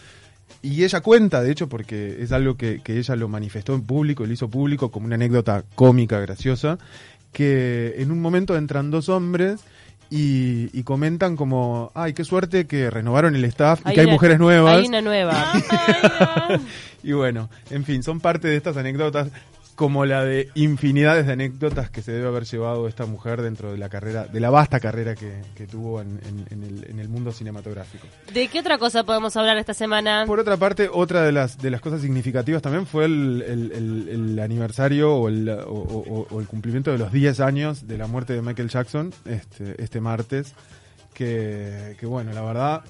Y 0.63 0.85
ella 0.85 1.01
cuenta, 1.01 1.43
de 1.43 1.51
hecho, 1.51 1.69
porque 1.69 2.23
es 2.23 2.33
algo 2.33 2.57
que, 2.57 2.81
que 2.83 2.99
ella 2.99 3.17
lo 3.17 3.29
manifestó 3.29 3.75
en 3.75 3.83
público, 3.83 4.27
lo 4.27 4.33
hizo 4.33 4.49
público 4.49 4.91
como 4.91 5.07
una 5.07 5.17
anécdota 5.17 5.65
cómica, 5.75 6.21
graciosa, 6.21 6.79
que 7.33 7.95
en 7.99 8.11
un 8.11 8.21
momento 8.21 8.57
entran 8.57 8.91
dos 8.91 9.09
hombres 9.09 9.65
y, 10.11 10.71
y 10.79 10.83
comentan 10.85 11.37
como, 11.37 11.91
ay, 11.95 12.13
qué 12.13 12.25
suerte 12.25 12.67
que 12.67 12.91
renovaron 12.91 13.35
el 13.35 13.45
staff 13.45 13.81
y 13.87 13.95
que 13.95 14.01
hay 14.01 14.07
mujeres 14.07 14.39
nuevas. 14.39 14.77
Hay 14.77 14.87
una 14.87 15.01
nueva. 15.01 15.53
Y 17.07 17.13
bueno, 17.13 17.49
en 17.71 17.85
fin, 17.85 18.03
son 18.03 18.19
parte 18.19 18.49
de 18.49 18.57
estas 18.57 18.77
anécdotas, 18.77 19.29
como 19.77 20.05
la 20.07 20.25
de 20.25 20.49
infinidades 20.55 21.27
de 21.27 21.35
anécdotas 21.35 21.91
que 21.91 22.03
se 22.03 22.11
debe 22.11 22.27
haber 22.27 22.45
llevado 22.45 22.89
esta 22.89 23.07
mujer 23.07 23.43
dentro 23.43 23.71
de 23.71 23.79
la 23.79 23.89
carrera, 23.89 24.27
de 24.27 24.41
la 24.41 24.51
vasta 24.51 24.81
carrera 24.81 25.15
que, 25.15 25.43
que 25.55 25.67
tuvo 25.67 26.01
en, 26.01 26.19
en- 26.27 26.47
en 26.51 26.63
el, 26.65 26.91
en 26.91 26.99
el 26.99 27.09
mundo 27.09 27.31
cinematográfico. 27.31 28.07
¿De 28.35 28.49
qué 28.49 28.61
otra 28.61 28.79
cosa 28.79 29.05
podemos 29.05 29.37
hablar 29.37 29.57
esta 29.59 29.75
semana? 29.75 30.25
Por 30.27 30.41
otra 30.41 30.57
parte, 30.57 30.89
otra 30.93 31.23
de 31.23 31.31
las, 31.31 31.59
de 31.59 31.71
las 31.71 31.81
cosas 31.81 32.01
significativas 32.01 32.61
también 32.63 32.87
fue 32.87 33.05
el, 33.05 33.45
el- 33.47 34.09
el- 34.09 34.39
aniversario 34.41 35.15
o 35.15 35.29
el, 35.29 35.49
o- 35.49 35.55
o- 35.69 36.27
o 36.31 36.41
el 36.41 36.47
cumplimiento 36.47 36.91
de 36.91 36.99
los 36.99 37.13
10 37.13 37.41
años 37.41 37.87
de 37.87 37.99
la 37.99 38.07
muerte 38.07 38.33
de 38.33 38.43
Michael 38.43 38.69
Jackson 38.71 39.13
este, 39.27 39.81
este 39.83 40.01
martes. 40.01 40.55
Que, 41.17 41.97
que 41.99 42.05
bueno, 42.05 42.31
la 42.35 42.43
verdad, 42.43 42.85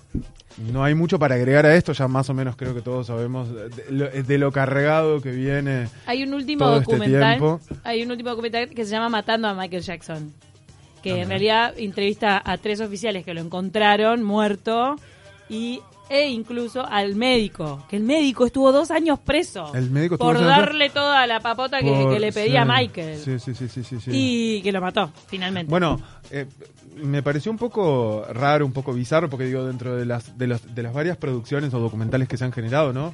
no 0.73 0.83
hay 0.83 0.97
mucho 0.97 1.17
para 1.17 1.37
agregar 1.37 1.65
a 1.65 1.77
esto, 1.77 1.93
ya 1.93 2.09
más 2.09 2.29
o 2.29 2.35
menos 2.35 2.57
creo 2.57 2.75
que 2.75 2.81
todos 2.81 3.07
sabemos 3.07 3.49
de 3.55 3.71
lo, 3.91 4.11
de 4.11 4.39
lo 4.39 4.51
cargado 4.51 5.23
que 5.23 5.31
viene. 5.31 5.87
Hay 6.07 6.25
un 6.25 6.35
último 6.35 6.65
Todo 6.65 6.81
este 6.81 6.93
documental. 6.93 7.61
hay 7.85 8.03
un 8.03 8.11
último 8.11 8.31
documental 8.31 8.71
que 8.71 8.85
se 8.85 8.91
llama 8.91 9.09
Matando 9.11 9.47
a 9.47 9.55
Michael 9.55 9.83
Jackson. 9.83 10.33
Que 11.05 11.21
en 11.21 11.29
realidad 11.29 11.73
entrevista 11.77 12.43
a 12.45 12.59
tres 12.59 12.81
oficiales 12.81 13.25
que 13.25 13.33
lo 13.33 13.41
encontraron 13.41 14.25
muerto 14.25 14.97
y 15.49 15.81
e 16.09 16.29
incluso 16.29 16.87
al 16.87 17.17
médico, 17.17 17.85
que 17.89 17.97
el 17.97 18.05
médico 18.05 18.47
estuvo 18.47 18.71
dos 18.71 18.93
años 18.93 19.19
preso 19.19 19.73
El 19.75 19.91
médico 19.91 20.15
estuvo 20.15 20.33
por 20.33 20.39
darle 20.45 20.89
toda 20.91 21.27
la 21.27 21.41
papota 21.41 21.81
que, 21.81 21.91
Por- 21.91 22.13
que 22.15 22.21
le 22.21 22.33
pedía 22.33 22.63
sí, 22.65 22.71
a 22.71 22.75
Michael 22.77 23.19
Sí, 23.19 23.39
sí, 23.41 23.55
sí, 23.57 23.69
sí, 23.69 23.83
sí, 23.83 24.01
sí. 24.01 24.11
y 24.13 24.63
que 24.63 24.71
lo 24.71 24.81
mató 24.81 25.11
finalmente. 25.27 25.69
Bueno, 25.69 26.01
eh, 26.31 26.47
me 27.03 27.23
pareció 27.25 27.51
un 27.51 27.59
poco 27.59 28.25
raro, 28.33 28.65
un 28.65 28.73
poco 28.73 28.93
bizarro, 28.93 29.29
porque 29.29 29.47
digo, 29.47 29.65
dentro 29.67 29.97
de 29.97 30.07
las, 30.07 30.39
de, 30.39 30.47
los- 30.47 30.75
de 30.75 30.83
las 30.85 30.95
varias 30.95 31.17
producciones 31.17 31.75
o 31.75 31.81
documentales 31.81 32.29
que 32.29 32.37
se 32.37 32.45
han 32.45 32.53
generado, 32.53 32.93
¿no? 32.93 33.13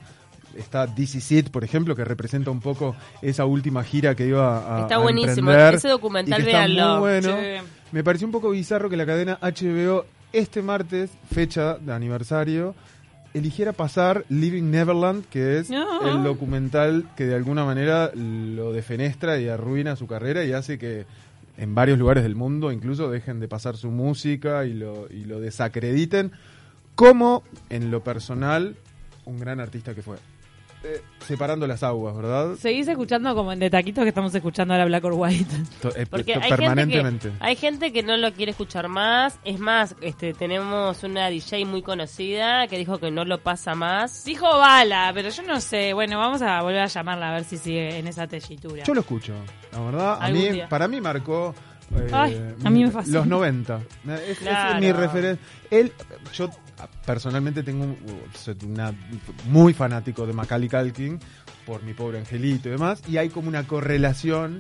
Está 0.55 0.87
DC 0.87 1.19
Seed, 1.23 1.49
por 1.51 1.65
ejemplo, 1.65 1.97
que 1.97 2.05
representa 2.05 2.51
un 2.51 2.61
poco 2.61 2.95
esa 3.23 3.47
última 3.47 3.83
gira 3.85 4.15
que 4.15 4.27
iba 4.27 4.81
a. 4.81 4.83
Está 4.83 4.97
a 4.97 4.99
buenísimo. 4.99 5.51
emprender 5.51 5.75
Ese 5.77 5.89
documental, 5.89 6.43
véanlo. 6.43 6.91
Muy 6.91 6.99
bueno. 7.01 7.37
Sí. 7.41 7.67
Me 7.91 8.05
pareció 8.05 8.27
un 8.27 8.33
poco 8.33 8.51
bizarro 8.51 8.91
que 8.91 8.99
la 8.99 9.07
cadena 9.07 9.39
HBO, 9.41 10.05
este 10.33 10.63
martes, 10.63 11.11
fecha 11.33 11.79
de 11.79 11.93
aniversario, 11.93 12.75
eligiera 13.35 13.73
pasar 13.73 14.25
Living 14.29 14.71
Neverland, 14.71 15.25
que 15.27 15.59
es 15.59 15.71
No. 15.71 16.07
el 16.07 16.23
documental 16.23 17.09
que 17.17 17.25
de 17.27 17.35
alguna 17.35 17.65
manera 17.65 18.11
lo 18.15 18.73
defenestra 18.73 19.39
y 19.39 19.49
arruina 19.49 19.97
su 19.97 20.07
carrera 20.07 20.45
y 20.45 20.53
hace 20.53 20.79
que 20.79 21.07
en 21.57 21.75
varios 21.75 21.99
lugares 21.99 22.23
del 22.25 22.35
mundo 22.35 22.73
incluso 22.73 23.11
dejen 23.11 23.41
de 23.41 23.49
pasar 23.49 23.77
su 23.77 23.91
música 23.91 24.65
y 24.65 24.75
lo, 24.75 25.07
y 25.11 25.25
lo 25.25 25.41
desacrediten 25.41 26.33
como 26.95 27.43
en 27.71 27.91
lo 27.91 28.03
personal 28.05 28.77
un 29.25 29.39
gran 29.39 29.61
artista 29.61 29.95
que 29.95 30.03
fue. 30.03 30.17
Eh, 30.85 31.01
separando 31.27 31.67
las 31.69 31.83
aguas, 31.85 32.17
¿verdad? 32.17 32.57
Seguís 32.57 32.89
escuchando 32.89 33.35
como 33.37 33.53
en 33.53 33.61
de 33.61 33.71
taquitos 33.71 34.03
que 34.03 34.09
estamos 34.09 34.35
escuchando 34.35 34.75
ahora 34.75 34.85
Black 34.87 35.05
or 35.05 35.13
White. 35.15 35.47
To- 35.81 35.95
eh, 35.97 36.07
Porque 36.11 36.35
to- 36.35 36.41
hay 36.41 36.49
gente, 36.51 36.57
permanentemente. 36.57 37.29
que, 37.29 37.35
hay 37.39 37.55
gente 37.57 37.93
que 37.93 38.03
no 38.03 38.17
lo 38.17 38.33
quiere 38.33 38.51
escuchar 38.51 38.89
más. 38.89 39.39
Es 39.45 39.61
más, 39.61 39.95
este 40.01 40.35
tenemos 40.35 41.05
una 41.05 41.29
DJ 41.29 41.65
muy 41.67 41.83
conocida 41.83 42.67
que 42.67 42.79
dijo 42.79 42.99
que 42.99 43.13
no 43.13 43.25
lo 43.25 43.39
pasa 43.39 43.77
más. 43.77 44.25
Dijo 44.25 44.45
Bala, 44.59 45.13
pero 45.15 45.29
yo 45.29 45.43
no 45.45 45.61
sé. 45.61 45.93
Bueno, 45.93 46.19
vamos 46.19 46.43
a 46.43 46.61
volver 46.63 46.81
a 46.81 46.87
llamarla 46.87 47.29
a 47.31 47.35
ver 47.35 47.45
si 47.45 47.59
sigue 47.59 47.99
en 47.99 48.09
esa 48.09 48.27
tellitura. 48.27 48.83
Yo 48.83 48.93
lo 48.95 49.01
escucho, 49.03 49.35
la 49.73 49.81
verdad. 49.81 50.19
A 50.21 50.29
mí, 50.31 50.49
día. 50.49 50.69
para 50.69 50.89
mí 50.89 51.01
marcó 51.01 51.55
eh, 51.95 52.09
Ay, 52.11 52.41
a 52.65 52.71
mí 52.71 52.85
me 52.85 52.91
fascina. 52.91 53.19
los 53.19 53.27
90. 53.29 53.81
Es, 54.27 54.41
es 54.43 54.81
mi 54.81 54.91
referencia. 54.91 55.47
Él, 55.71 55.93
yo 56.33 56.51
personalmente 57.05 57.63
tengo 57.63 57.85
un, 57.85 57.97
soy 58.35 58.57
una, 58.67 58.93
muy 59.47 59.73
fanático 59.75 60.27
de 60.27 60.33
Macaulay 60.33 60.69
Culkin 60.69 61.19
por 61.67 61.83
mi 61.83 61.95
pobre 61.95 62.19
angelito 62.19 62.69
y 62.69 62.73
demás. 62.73 63.03
Y 63.09 63.17
hay 63.17 63.29
como 63.29 63.49
una 63.49 63.67
correlación 63.67 64.59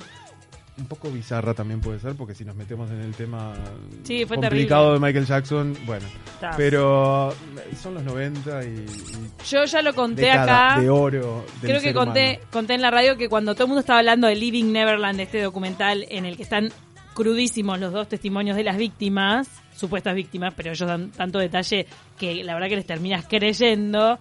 un 0.78 0.86
poco 0.86 1.10
bizarra 1.10 1.52
también 1.52 1.80
puede 1.80 2.00
ser, 2.00 2.14
porque 2.14 2.34
si 2.34 2.44
nos 2.44 2.56
metemos 2.56 2.90
en 2.90 3.00
el 3.00 3.14
tema 3.14 3.52
Sí, 4.04 4.24
fue 4.24 4.36
complicado 4.38 4.92
terrible. 4.92 5.06
de 5.06 5.12
Michael 5.12 5.26
Jackson, 5.26 5.76
bueno. 5.84 6.06
Está. 6.34 6.52
Pero 6.56 7.34
son 7.80 7.94
los 7.94 8.02
90 8.04 8.64
y, 8.64 8.68
y 8.68 9.44
Yo 9.48 9.64
ya 9.64 9.82
lo 9.82 9.94
conté 9.94 10.30
acá. 10.30 10.80
de 10.80 10.88
oro. 10.88 11.44
Creo 11.60 11.80
que 11.80 11.92
conté, 11.92 12.36
humano. 12.36 12.48
conté 12.50 12.74
en 12.74 12.80
la 12.80 12.90
radio 12.90 13.16
que 13.16 13.28
cuando 13.28 13.54
todo 13.54 13.64
el 13.64 13.68
mundo 13.68 13.80
estaba 13.80 13.98
hablando 13.98 14.26
de 14.26 14.34
Living 14.34 14.72
Neverland, 14.72 15.20
este 15.20 15.42
documental 15.42 16.06
en 16.08 16.24
el 16.24 16.36
que 16.36 16.42
están 16.42 16.70
crudísimos 17.14 17.78
los 17.78 17.92
dos 17.92 18.08
testimonios 18.08 18.56
de 18.56 18.64
las 18.64 18.78
víctimas, 18.78 19.48
supuestas 19.74 20.14
víctimas, 20.14 20.52
pero 20.56 20.70
ellos 20.70 20.88
dan 20.88 21.10
tanto 21.10 21.38
detalle 21.38 21.86
que 22.18 22.42
la 22.44 22.54
verdad 22.54 22.68
que 22.68 22.76
les 22.76 22.86
terminas 22.86 23.24
creyendo. 23.28 24.18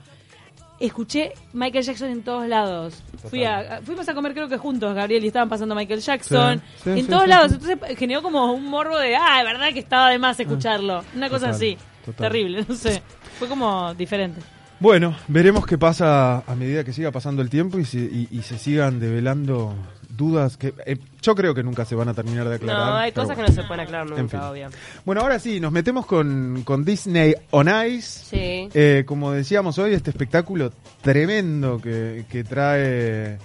Escuché 0.79 1.33
Michael 1.53 1.83
Jackson 1.85 2.09
en 2.09 2.23
todos 2.23 2.47
lados. 2.47 3.03
Fui 3.29 3.43
a, 3.43 3.59
a- 3.77 3.81
fuimos 3.83 4.09
a 4.09 4.15
comer 4.15 4.33
creo 4.33 4.47
que 4.49 4.57
juntos, 4.57 4.95
Gabriel, 4.95 5.23
y 5.23 5.27
estaban 5.27 5.47
pasando 5.47 5.75
Michael 5.75 5.99
Jackson. 6.01 6.59
Sí, 6.59 6.81
sí, 6.85 6.89
en 6.89 7.01
sí, 7.01 7.07
todos 7.07 7.27
lados. 7.27 7.51
Entonces 7.51 7.77
generó 7.99 8.23
como 8.23 8.51
un 8.51 8.65
morbo 8.65 8.97
de, 8.97 9.15
ah, 9.15 9.41
es 9.41 9.45
verdad 9.45 9.71
que 9.73 9.79
estaba 9.79 10.09
de 10.09 10.17
más 10.17 10.39
escucharlo. 10.39 11.03
Una 11.15 11.29
cosa 11.29 11.47
total, 11.47 11.55
así. 11.55 11.77
total. 12.03 12.29
Terrible, 12.31 12.65
no 12.67 12.73
sé. 12.75 12.99
Fue 13.37 13.47
como 13.47 13.93
diferente. 13.93 14.41
Bueno, 14.79 15.15
veremos 15.27 15.67
qué 15.67 15.77
pasa 15.77 16.39
a 16.47 16.55
medida 16.55 16.83
que 16.83 16.93
siga 16.93 17.11
pasando 17.11 17.43
el 17.43 17.51
tiempo 17.51 17.77
y 17.77 17.85
se, 17.85 17.99
y- 17.99 18.27
y 18.31 18.41
se 18.41 18.57
sigan 18.57 18.99
develando 18.99 19.75
dudas 20.15 20.57
que 20.57 20.73
eh, 20.85 20.97
yo 21.21 21.35
creo 21.35 21.53
que 21.53 21.63
nunca 21.63 21.85
se 21.85 21.95
van 21.95 22.09
a 22.09 22.13
terminar 22.13 22.47
de 22.49 22.55
aclarar. 22.55 22.85
No, 22.91 22.95
hay 22.97 23.11
cosas 23.11 23.35
que 23.35 23.41
no 23.43 23.47
se 23.49 23.63
pueden 23.63 23.79
aclarar 23.81 24.07
nunca, 24.07 24.21
En 24.21 24.29
fin. 24.29 24.39
obvio. 24.39 24.69
Bueno, 25.05 25.21
ahora 25.21 25.39
sí, 25.39 25.59
nos 25.59 25.71
metemos 25.71 26.05
con, 26.05 26.63
con 26.63 26.83
Disney 26.85 27.33
on 27.51 27.67
Ice. 27.87 28.25
Sí. 28.25 28.69
Eh, 28.73 29.03
como 29.05 29.31
decíamos 29.31 29.77
hoy, 29.79 29.93
este 29.93 30.09
espectáculo 30.11 30.71
tremendo 31.01 31.79
que, 31.81 32.25
que 32.29 32.43
trae, 32.43 33.37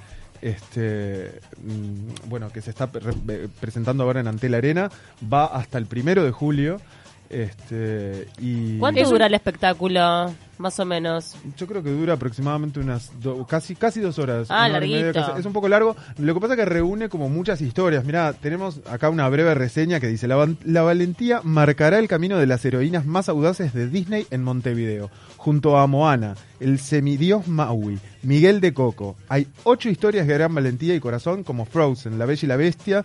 este, 0.42 1.40
mm, 1.62 2.28
bueno, 2.28 2.50
que 2.50 2.61
se 2.61 2.70
está 2.70 2.90
pre- 2.90 3.12
eh, 3.28 3.49
presentando 3.61 4.04
ahora 4.04 4.20
en 4.20 4.28
Antel 4.28 4.54
Arena, 4.54 4.90
va 5.32 5.46
hasta 5.46 5.78
el 5.78 5.87
primero 5.87 6.25
de 6.25 6.30
julio. 6.30 6.80
Este, 7.28 8.28
y 8.38 8.78
¿Cuánto 8.78 9.02
dura 9.08 9.26
el 9.26 9.35
espectáculo? 9.35 10.32
Más 10.58 10.78
o 10.80 10.84
menos. 10.86 11.34
yo 11.56 11.66
creo 11.66 11.82
que 11.82 11.90
dura 11.90 12.14
aproximadamente 12.14 12.80
unas 12.80 13.10
do- 13.20 13.46
casi 13.46 13.75
casi 13.75 14.00
dos 14.00 14.18
horas. 14.18 14.46
Ah, 14.50 14.68
media, 14.68 14.72
larguito. 14.98 15.12
casi. 15.26 15.40
es 15.40 15.46
un 15.46 15.52
poco 15.52 15.68
largo. 15.68 15.96
Lo 16.18 16.32
que 16.34 16.40
pasa 16.40 16.54
es 16.54 16.58
que 16.60 16.64
reúne 16.64 17.08
como 17.08 17.28
muchas 17.28 17.60
historias. 17.60 18.04
Mira, 18.04 18.32
tenemos 18.32 18.80
acá 18.90 19.10
una 19.10 19.28
breve 19.28 19.54
reseña 19.54 20.00
que 20.00 20.06
dice 20.06 20.26
la, 20.28 20.48
la 20.64 20.82
valentía 20.82 21.40
marcará 21.44 21.98
el 21.98 22.08
camino 22.08 22.38
de 22.38 22.46
las 22.46 22.64
heroínas 22.64 23.04
más 23.04 23.28
audaces 23.28 23.75
de 23.75 23.88
Disney 23.88 24.26
en 24.30 24.42
Montevideo, 24.44 25.10
junto 25.36 25.76
a 25.78 25.86
Moana, 25.86 26.34
el 26.60 26.78
semidios 26.78 27.46
Maui, 27.48 27.98
Miguel 28.22 28.60
de 28.60 28.72
Coco. 28.72 29.16
Hay 29.28 29.48
ocho 29.64 29.88
historias 29.90 30.26
de 30.26 30.34
gran 30.34 30.54
valentía 30.54 30.94
y 30.94 31.00
corazón 31.00 31.44
como 31.44 31.64
Frozen, 31.66 32.18
La 32.18 32.25
Bella 32.26 32.40
y 32.44 32.48
la 32.48 32.56
Bestia, 32.56 33.04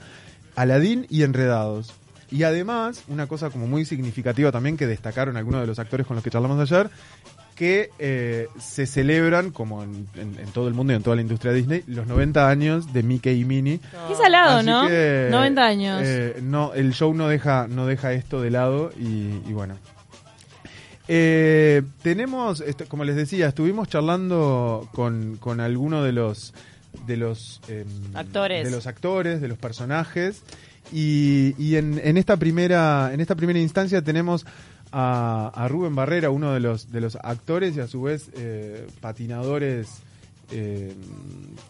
Aladdin 0.56 1.06
y 1.10 1.24
Enredados. 1.24 1.94
Y 2.30 2.44
además, 2.44 3.04
una 3.10 3.28
cosa 3.28 3.50
como 3.50 3.68
muy 3.68 3.84
significativa 3.84 4.54
también 4.54 4.78
que 4.78 4.88
destacaron 4.88 5.36
algunos 5.36 5.60
de 5.60 5.68
los 5.68 5.80
actores 5.80 6.08
con 6.08 6.16
los 6.16 6.24
que 6.24 6.30
charlamos 6.30 6.60
ayer, 6.62 6.90
que 7.62 7.92
eh, 8.00 8.48
se 8.60 8.88
celebran, 8.88 9.52
como 9.52 9.84
en, 9.84 10.08
en- 10.16 10.40
en 10.40 10.48
todo 10.52 10.68
el 10.68 10.74
mundo 10.74 10.94
y 10.94 10.96
en 10.96 11.04
toda 11.04 11.16
la 11.16 11.22
industria 11.22 11.54
Disney, 11.54 11.84
los 11.86 12.08
90 12.08 12.50
años 12.50 12.92
de 12.92 13.04
Mickey 13.04 13.40
y 13.40 13.46
Minnie. 13.46 13.80
Qué 14.08 14.16
salado, 14.16 14.58
Así 14.58 14.66
¿no? 14.68 14.88
que, 14.88 15.28
90 15.30 15.64
años. 15.64 16.02
eh, 16.04 16.40
no, 16.42 16.74
el 16.74 16.92
show 16.94 17.14
no 17.14 17.28
deja, 17.28 17.68
no 17.70 17.86
deja 17.86 18.14
esto 18.14 18.42
de 18.42 18.50
lado 18.50 18.92
y, 19.00 19.42
y 19.48 19.54
bueno. 19.54 19.76
Eh, 21.08 21.84
tenemos, 22.02 22.62
este, 22.62 22.86
como 22.86 23.04
les 23.04 23.16
decía, 23.16 23.48
estuvimos 23.48 23.88
charlando 23.90 24.90
con, 24.94 25.38
con 25.38 25.60
alguno 25.60 26.04
de 26.04 26.14
los 26.14 26.54
de 27.06 27.16
los 27.18 27.62
em, 27.68 27.86
Actores. 28.16 28.66
de 28.66 28.72
los 28.72 28.88
actores, 28.88 29.40
de 29.40 29.48
los 29.48 29.58
personajes 29.60 30.42
y, 30.92 31.54
y 31.58 31.76
en, 31.76 32.02
en 32.04 32.18
esta 32.18 32.38
primera 32.38 33.12
en 33.14 33.22
esta 33.22 33.36
primera 33.36 33.60
instancia 33.60 34.02
tenemos 34.02 34.46
a, 34.92 35.68
Rubén 35.70 35.96
Barrera, 35.96 36.30
uno 36.30 36.54
de 36.54 36.60
los 36.60 36.92
de 36.92 37.02
los 37.02 37.16
actores 37.16 37.76
y 37.78 37.80
a 37.80 37.88
su 37.88 38.02
vez 38.04 38.30
eh, 38.34 38.88
patinadores 39.00 40.02
eh, 40.52 40.94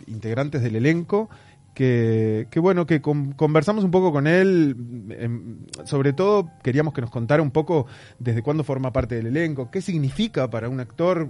integrantes 0.08 0.62
del 0.64 0.76
elenco 0.76 1.30
que, 1.74 2.48
que 2.52 2.60
bueno, 2.60 2.86
que 2.86 3.02
con- 3.02 3.32
conversamos 3.34 3.84
un 3.84 3.92
poco 3.92 4.12
con 4.12 4.28
él, 4.28 4.76
em, 5.18 5.60
sobre 5.86 6.14
todo 6.14 6.50
queríamos 6.64 6.94
que 6.94 7.02
nos 7.02 7.10
contara 7.12 7.42
un 7.42 7.52
poco 7.52 7.86
desde 8.20 8.42
cuándo 8.42 8.64
forma 8.64 8.92
parte 8.92 9.16
del 9.16 9.28
elenco, 9.28 9.72
qué 9.72 9.82
significa 9.82 10.50
para 10.50 10.68
un 10.68 10.80
actor, 10.80 11.30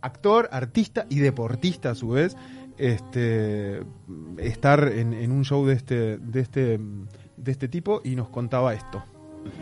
actor, 0.00 0.48
artista 0.52 1.06
y 1.10 1.18
deportista 1.18 1.90
a 1.90 1.94
su 1.94 2.08
vez, 2.10 2.36
este 2.78 3.82
estar 4.38 4.88
en, 4.88 5.12
en 5.12 5.30
un 5.30 5.44
show 5.44 5.66
de 5.66 5.74
este, 5.74 6.16
de 6.16 6.40
este, 6.40 6.80
de 7.36 7.52
este 7.52 7.68
tipo 7.68 8.00
y 8.04 8.16
nos 8.16 8.28
contaba 8.30 8.72
esto. 8.74 9.04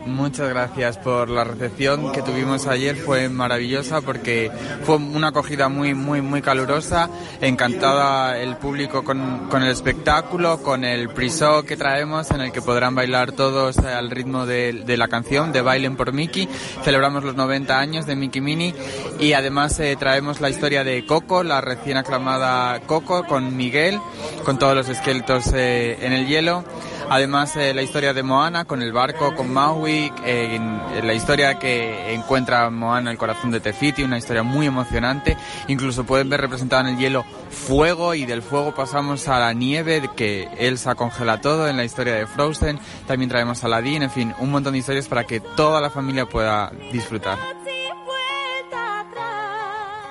Muchas 0.05 0.49
gracias 0.49 0.97
por 0.97 1.29
la 1.29 1.45
recepción 1.45 2.11
que 2.11 2.21
tuvimos 2.21 2.67
ayer, 2.67 2.97
fue 2.97 3.29
maravillosa 3.29 4.01
porque 4.01 4.51
fue 4.83 4.97
una 4.97 5.29
acogida 5.29 5.69
muy, 5.69 5.93
muy, 5.93 6.21
muy 6.21 6.41
calurosa, 6.41 7.09
encantada 7.39 8.37
el 8.37 8.57
público 8.57 9.03
con, 9.03 9.47
con 9.49 9.63
el 9.63 9.69
espectáculo, 9.69 10.61
con 10.61 10.83
el 10.83 11.09
pre-show 11.09 11.63
que 11.63 11.77
traemos 11.77 12.31
en 12.31 12.41
el 12.41 12.51
que 12.51 12.61
podrán 12.61 12.95
bailar 12.95 13.31
todos 13.31 13.77
al 13.77 14.11
ritmo 14.11 14.45
de, 14.45 14.83
la 14.97 15.07
canción 15.07 15.53
de 15.53 15.61
Bailen 15.61 15.95
por 15.95 16.11
Mickey. 16.11 16.49
Celebramos 16.83 17.23
los 17.23 17.35
90 17.35 17.79
años 17.79 18.05
de 18.05 18.15
Mickey 18.17 18.41
Mini 18.41 18.73
y 19.19 19.33
además 19.33 19.79
eh, 19.79 19.95
traemos 19.97 20.41
la 20.41 20.49
historia 20.49 20.83
de 20.83 21.05
Coco, 21.05 21.43
la 21.43 21.61
recién 21.61 21.95
aclamada 21.95 22.81
Coco, 22.81 23.25
con 23.25 23.55
Miguel, 23.55 23.99
con 24.43 24.59
todos 24.59 24.75
los 24.75 24.89
esqueletos 24.89 25.51
eh, 25.53 25.97
en 26.01 26.11
el 26.11 26.27
hielo. 26.27 26.65
Además, 27.13 27.55
eh, 27.57 27.75
la 27.75 27.83
historia 27.83 28.11
de 28.11 28.23
Moana 28.23 28.65
con 28.65 28.81
el 28.81 28.91
barco, 28.91 29.35
con 29.35 29.53
Maui, 29.53 30.11
eh, 30.25 30.55
en 30.55 31.05
la 31.05 31.13
historia 31.13 31.59
que 31.59 32.11
encuentra 32.11 32.71
Moana 32.71 33.11
el 33.11 33.19
corazón 33.19 33.51
de 33.51 33.59
Tefiti, 33.59 34.01
una 34.01 34.17
historia 34.17 34.41
muy 34.41 34.65
emocionante. 34.65 35.37
Incluso 35.67 36.05
pueden 36.05 36.27
ver 36.27 36.41
representado 36.41 36.87
en 36.87 36.95
el 36.95 36.97
hielo 36.99 37.23
fuego 37.51 38.15
y 38.15 38.25
del 38.25 38.41
fuego 38.41 38.73
pasamos 38.73 39.27
a 39.27 39.37
la 39.37 39.53
nieve, 39.53 40.09
que 40.15 40.49
Elsa 40.57 40.95
congela 40.95 41.39
todo 41.39 41.67
en 41.67 41.77
la 41.77 41.83
historia 41.83 42.15
de 42.15 42.25
Frozen. 42.25 42.79
También 43.05 43.29
traemos 43.29 43.63
a 43.63 43.67
Aladdin, 43.67 44.01
en 44.01 44.09
fin, 44.09 44.33
un 44.39 44.49
montón 44.49 44.73
de 44.73 44.79
historias 44.79 45.07
para 45.07 45.23
que 45.23 45.39
toda 45.39 45.79
la 45.81 45.91
familia 45.91 46.25
pueda 46.25 46.71
disfrutar. 46.91 47.37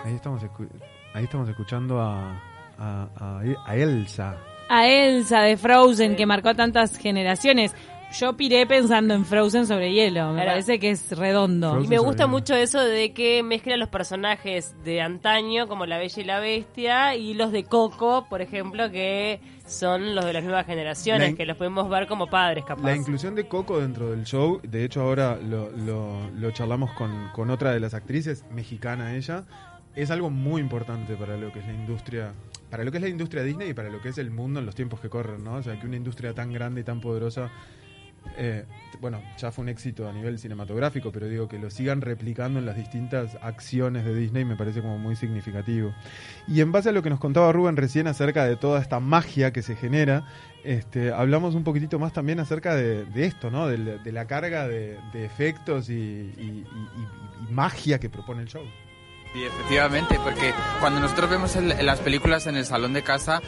Ahí 0.05 0.15
estamos, 0.15 0.41
ahí 1.15 1.25
estamos 1.25 1.49
escuchando 1.49 2.01
a- 2.01 2.41
a 2.79 3.75
Elsa. 3.75 4.37
A 4.75 4.89
Elsa 4.89 5.43
de 5.43 5.59
Frozen 5.59 6.17
que 6.17 6.25
marcó 6.25 6.49
a 6.49 6.55
tantas 6.55 6.97
generaciones. 6.97 7.75
Yo 8.19 8.37
piré 8.39 8.67
pensando 8.67 9.13
en 9.15 9.25
Frozen 9.27 9.67
sobre 9.67 9.93
hielo. 9.93 10.29
Me 10.29 10.35
Claro. 10.37 10.51
parece 10.51 10.79
que 10.79 10.91
es 10.91 11.11
redondo. 11.17 11.73
Frozen 11.73 11.85
Y 11.87 11.89
me 11.89 11.99
gusta 11.99 12.27
mucho 12.27 12.55
eso 12.55 12.81
de 12.81 13.13
que 13.13 13.43
mezcla 13.43 13.77
los 13.77 13.89
personajes 13.91 14.75
de 14.83 15.01
antaño, 15.03 15.67
como 15.69 15.85
La 15.87 15.99
Bella 15.99 16.23
y 16.23 16.25
la 16.25 16.41
Bestia, 16.41 17.15
y 17.17 17.35
los 17.35 17.53
de 17.53 17.65
Coco, 17.65 18.27
por 18.31 18.41
ejemplo, 18.41 18.91
que 18.91 19.41
son 19.67 20.15
los 20.15 20.25
de 20.25 20.33
las 20.35 20.45
nuevas 20.45 20.65
generaciones, 20.67 21.35
que 21.35 21.45
los 21.47 21.57
podemos 21.59 21.89
ver 21.91 22.07
como 22.07 22.27
padres, 22.29 22.65
capaz. 22.65 22.83
La 22.83 22.97
inclusión 22.97 23.35
de 23.35 23.47
Coco 23.49 23.79
dentro 23.81 24.11
del 24.11 24.25
show, 24.25 24.59
de 24.63 24.85
hecho 24.85 25.03
ahora 25.03 25.37
lo, 25.37 25.71
lo, 25.71 26.31
lo 26.39 26.51
charlamos 26.51 26.93
con, 26.93 27.29
con 27.35 27.51
otra 27.51 27.73
de 27.73 27.81
las 27.81 27.93
actrices, 27.95 28.45
mexicana 28.51 29.15
ella, 29.17 29.45
es 29.95 30.11
algo 30.11 30.31
muy 30.31 30.61
importante 30.63 31.15
para 31.15 31.37
lo 31.37 31.53
que 31.53 31.61
es 31.61 31.67
la 31.67 31.73
industria, 31.75 32.33
para 32.73 32.85
lo 32.85 32.91
que 32.91 32.97
es 32.97 33.03
la 33.03 33.11
industria 33.11 33.43
Disney 33.43 33.69
y 33.69 33.75
para 33.75 33.91
lo 33.91 34.01
que 34.01 34.09
es 34.09 34.17
el 34.17 34.31
mundo 34.31 34.59
en 34.59 34.65
los 34.65 34.75
tiempos 34.75 34.99
que 34.99 35.11
corren, 35.11 35.45
¿no? 35.45 35.57
O 35.57 35.63
sea, 35.63 35.79
que 35.79 35.87
una 35.87 35.97
industria 35.97 36.33
tan 36.33 36.55
grande 36.55 36.81
y 36.81 36.85
tan 36.85 37.03
poderosa, 37.03 37.51
eh, 38.39 38.65
bueno, 38.99 39.21
ya 39.37 39.53
fue 39.53 39.65
un 39.65 39.69
éxito 39.69 40.09
a 40.09 40.13
nivel 40.15 40.39
cinematográfico, 40.39 41.13
pero 41.13 41.29
digo 41.29 41.49
que 41.49 41.59
lo 41.59 41.69
sigan 41.69 42.01
replicando 42.01 42.61
en 42.61 42.65
las 42.65 42.75
distintas 42.75 43.37
acciones 43.43 44.07
de 44.07 44.15
Disney 44.15 44.47
me 44.47 44.57
parece 44.57 44.81
como 44.81 44.97
muy 44.97 45.17
significativo. 45.17 45.93
Y 46.49 46.63
en 46.63 46.73
base 46.73 46.89
a 46.89 46.93
lo 46.93 47.03
que 47.03 47.11
nos 47.11 47.21
contaba 47.21 47.53
Rubén 47.53 47.77
recién 47.77 48.07
acerca 48.07 48.47
de 48.47 48.57
toda 48.57 48.81
esta 48.81 49.01
magia 49.01 49.53
que 49.53 49.61
se 49.61 49.77
genera, 49.77 50.25
este, 50.65 51.13
hablamos 51.13 51.55
un 51.55 51.65
poquitito 51.65 51.99
más 51.99 52.15
también 52.15 52.41
acerca 52.41 52.75
de, 52.75 53.05
esto, 53.17 53.51
¿no? 53.51 53.69
De, 53.69 53.99
de 53.99 54.13
la 54.13 54.27
carga 54.27 54.67
de, 54.67 54.97
efectos 55.13 55.91
y 55.91 56.65
magia 57.51 58.01
que 58.01 58.09
propone 58.09 58.41
el 58.41 58.49
show. 58.49 58.65
Sí, 59.33 59.45
efectivamente, 59.45 60.21
porque 60.23 60.53
cuando 60.79 61.01
nosotros 61.01 61.31
vemos 61.31 61.57
el- 61.57 61.75
las 61.87 62.01
películas 62.01 62.47
en 62.47 62.57
el 62.57 62.67
salón 62.67 62.93
de 62.93 63.03
casa, 63.03 63.41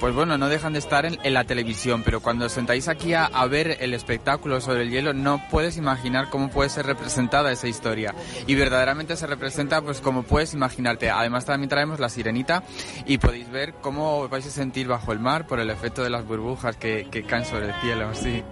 pues 0.00 0.12
bueno, 0.12 0.36
no 0.36 0.48
dejan 0.48 0.72
de 0.72 0.80
estar 0.80 1.06
en, 1.06 1.16
la 1.32 1.44
televisión, 1.44 2.02
pero 2.02 2.20
cuando 2.20 2.46
os 2.46 2.52
sentáis 2.52 2.88
aquí 2.88 3.14
a, 3.14 3.24
a 3.26 3.46
ver 3.46 3.76
el 3.80 3.94
espectáculo 3.94 4.60
sobre 4.60 4.82
el 4.82 4.90
hielo, 4.90 5.12
no 5.12 5.40
puedes 5.50 5.76
imaginar 5.76 6.28
cómo 6.28 6.50
puede 6.50 6.70
ser 6.70 6.86
representada 6.86 7.52
esa 7.52 7.68
historia. 7.68 8.14
Y 8.48 8.56
verdaderamente 8.56 9.16
se 9.16 9.28
representa 9.28 9.80
pues 9.80 10.00
como 10.00 10.24
puedes 10.24 10.54
imaginarte. 10.54 11.08
Además 11.10 11.44
también 11.44 11.68
traemos 11.68 12.00
la 12.00 12.08
sirenita 12.08 12.64
y 13.06 13.18
podéis 13.18 13.48
ver 13.48 13.74
cómo 13.80 14.18
os 14.18 14.30
vais 14.30 14.46
a 14.46 14.50
sentir 14.50 14.88
bajo 14.88 15.12
el 15.12 15.20
mar 15.20 15.46
por 15.46 15.60
el 15.60 15.70
efecto 15.70 16.02
de 16.02 16.10
las 16.10 16.24
burbujas 16.26 16.76
que, 16.76 17.06
que 17.12 17.22
caen 17.22 17.44
sobre 17.44 17.66
el 17.66 17.74
cielo, 17.80 18.12
sí. 18.12 18.42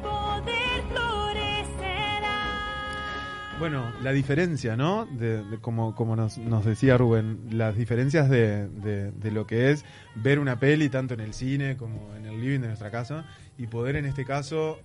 Bueno, 3.58 3.90
la 4.02 4.12
diferencia, 4.12 4.76
¿no? 4.76 5.06
De, 5.06 5.42
de 5.42 5.58
como 5.58 5.94
como 5.94 6.14
nos, 6.14 6.36
nos 6.36 6.64
decía 6.66 6.98
Rubén, 6.98 7.40
las 7.50 7.74
diferencias 7.74 8.28
de, 8.28 8.68
de, 8.68 9.12
de 9.12 9.30
lo 9.30 9.46
que 9.46 9.70
es 9.70 9.82
ver 10.14 10.38
una 10.38 10.60
peli 10.60 10.90
tanto 10.90 11.14
en 11.14 11.20
el 11.20 11.32
cine 11.32 11.78
como 11.78 12.14
en 12.16 12.26
el 12.26 12.38
living 12.38 12.60
de 12.60 12.66
nuestra 12.68 12.90
casa 12.90 13.24
y 13.56 13.66
poder 13.66 13.96
en 13.96 14.04
este 14.04 14.26
caso, 14.26 14.78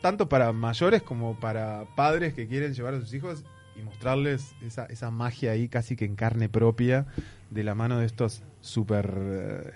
tanto 0.00 0.28
para 0.28 0.52
mayores 0.52 1.02
como 1.02 1.40
para 1.40 1.86
padres 1.96 2.34
que 2.34 2.46
quieren 2.46 2.72
llevar 2.72 2.94
a 2.94 3.00
sus 3.00 3.12
hijos 3.14 3.44
y 3.76 3.82
mostrarles 3.82 4.54
esa, 4.64 4.86
esa 4.86 5.10
magia 5.10 5.50
ahí 5.50 5.68
casi 5.68 5.96
que 5.96 6.04
en 6.04 6.14
carne 6.14 6.48
propia 6.48 7.06
de 7.50 7.64
la 7.64 7.74
mano 7.74 7.98
de 7.98 8.06
estos 8.06 8.44
super 8.64 9.14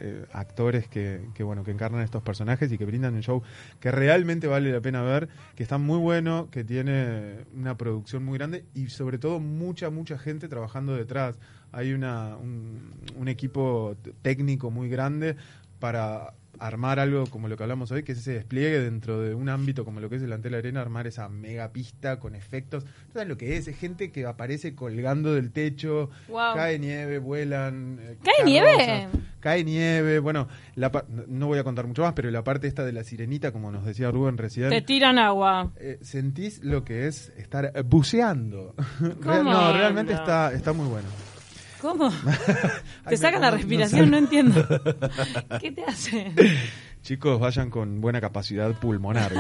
eh, 0.00 0.24
actores 0.32 0.88
que, 0.88 1.28
que, 1.34 1.42
bueno 1.42 1.62
que 1.62 1.70
encarnan 1.70 2.02
estos 2.02 2.22
personajes 2.22 2.72
y 2.72 2.78
que 2.78 2.86
brindan 2.86 3.14
un 3.14 3.22
show 3.22 3.42
que 3.80 3.90
realmente 3.92 4.46
vale 4.46 4.72
la 4.72 4.80
pena 4.80 5.02
ver, 5.02 5.28
que 5.54 5.62
está 5.62 5.76
muy 5.78 5.98
bueno, 5.98 6.48
que 6.50 6.64
tiene 6.64 7.44
una 7.54 7.76
producción 7.76 8.24
muy 8.24 8.38
grande 8.38 8.64
y 8.74 8.88
sobre 8.88 9.18
todo 9.18 9.40
mucha 9.40 9.90
mucha 9.90 10.18
gente 10.18 10.48
trabajando 10.48 10.96
detrás. 10.96 11.38
Hay 11.70 11.92
una 11.92 12.36
un, 12.36 12.94
un 13.14 13.28
equipo 13.28 13.94
técnico 14.22 14.70
muy 14.70 14.88
grande 14.88 15.36
para 15.78 16.32
armar 16.60 17.00
algo 17.00 17.26
como 17.26 17.48
lo 17.48 17.56
que 17.56 17.62
hablamos 17.62 17.90
hoy, 17.90 18.02
que 18.02 18.12
es 18.12 18.18
ese 18.18 18.32
despliegue 18.32 18.80
dentro 18.80 19.20
de 19.20 19.34
un 19.34 19.48
ámbito 19.48 19.84
como 19.84 20.00
lo 20.00 20.08
que 20.10 20.16
es 20.16 20.22
el 20.22 20.32
Antel 20.32 20.54
Arena, 20.54 20.80
armar 20.80 21.06
esa 21.06 21.28
mega 21.28 21.72
pista 21.72 22.18
con 22.18 22.34
efectos. 22.34 22.84
¿Sabes 23.12 23.28
lo 23.28 23.36
que 23.36 23.56
es? 23.56 23.68
Es 23.68 23.76
gente 23.78 24.10
que 24.12 24.26
aparece 24.26 24.74
colgando 24.74 25.34
del 25.34 25.50
techo, 25.52 26.10
Wow. 26.28 26.54
cae 26.54 26.78
nieve, 26.78 27.18
vuelan. 27.18 27.98
eh, 28.00 28.16
¿Cae 28.24 28.44
nieve? 28.44 29.08
Cae 29.40 29.62
nieve. 29.64 30.18
Bueno, 30.18 30.48
la 30.74 30.90
pa- 30.90 31.04
no 31.28 31.46
voy 31.46 31.58
a 31.58 31.64
contar 31.64 31.86
mucho 31.86 32.02
más, 32.02 32.12
pero 32.12 32.30
la 32.30 32.42
parte 32.42 32.66
esta 32.66 32.84
de 32.84 32.92
la 32.92 33.04
sirenita, 33.04 33.52
como 33.52 33.70
nos 33.70 33.84
decía 33.84 34.10
Rubén 34.10 34.36
recién. 34.36 34.70
Te 34.70 34.82
tiran 34.82 35.18
agua. 35.18 35.70
eh, 35.76 35.98
sentís 36.02 36.62
lo 36.64 36.84
que 36.84 37.06
es 37.06 37.32
estar 37.36 37.72
buceando. 37.84 38.74
No, 39.24 39.72
realmente 39.72 40.12
No. 40.12 40.18
está, 40.18 40.52
está 40.52 40.72
muy 40.72 40.86
bueno. 40.88 41.08
¿Cómo? 41.80 42.10
Te 43.08 43.16
sacan 43.16 43.40
la 43.40 43.50
respiración, 43.50 44.10
no 44.10 44.16
entiendo. 44.18 44.66
¿Qué 45.60 45.70
te 45.72 45.84
hace? 45.84 46.32
Chicos, 47.02 47.38
vayan 47.40 47.70
con 47.70 48.00
buena 48.00 48.20
capacidad 48.20 48.72
pulmonar. 48.74 49.32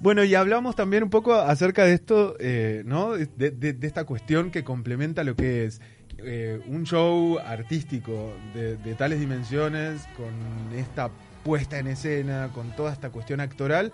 bueno, 0.00 0.24
y 0.24 0.34
hablamos 0.34 0.74
también 0.74 1.02
un 1.02 1.10
poco 1.10 1.34
acerca 1.34 1.84
de 1.84 1.94
esto, 1.94 2.36
eh, 2.40 2.82
¿no? 2.86 3.12
De, 3.12 3.26
de- 3.50 3.72
de 3.74 3.86
esta 3.86 4.04
cuestión 4.04 4.50
que 4.50 4.64
complementa 4.64 5.22
lo 5.24 5.36
que 5.36 5.64
es 5.66 5.80
eh, 6.18 6.60
un 6.66 6.84
show 6.84 7.38
artístico 7.38 8.34
de, 8.54 8.76
de 8.76 8.94
tales 8.94 9.20
dimensiones, 9.20 10.02
con 10.16 10.78
esta 10.78 11.10
puesta 11.44 11.78
en 11.78 11.88
escena, 11.88 12.50
con 12.54 12.70
toda 12.76 12.92
esta 12.92 13.10
cuestión 13.10 13.40
actoral 13.40 13.92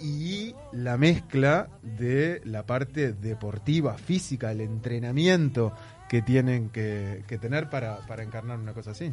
y 0.00 0.54
la 0.72 0.96
mezcla 0.96 1.68
de 1.82 2.40
la 2.44 2.64
parte 2.66 3.12
deportiva, 3.12 3.94
física, 3.96 4.52
el 4.52 4.60
entrenamiento 4.60 5.72
que 6.08 6.22
tienen 6.22 6.70
que, 6.70 7.24
que 7.26 7.38
tener 7.38 7.70
para, 7.70 7.98
para 8.06 8.22
encarnar 8.22 8.58
una 8.58 8.72
cosa 8.72 8.92
así. 8.92 9.12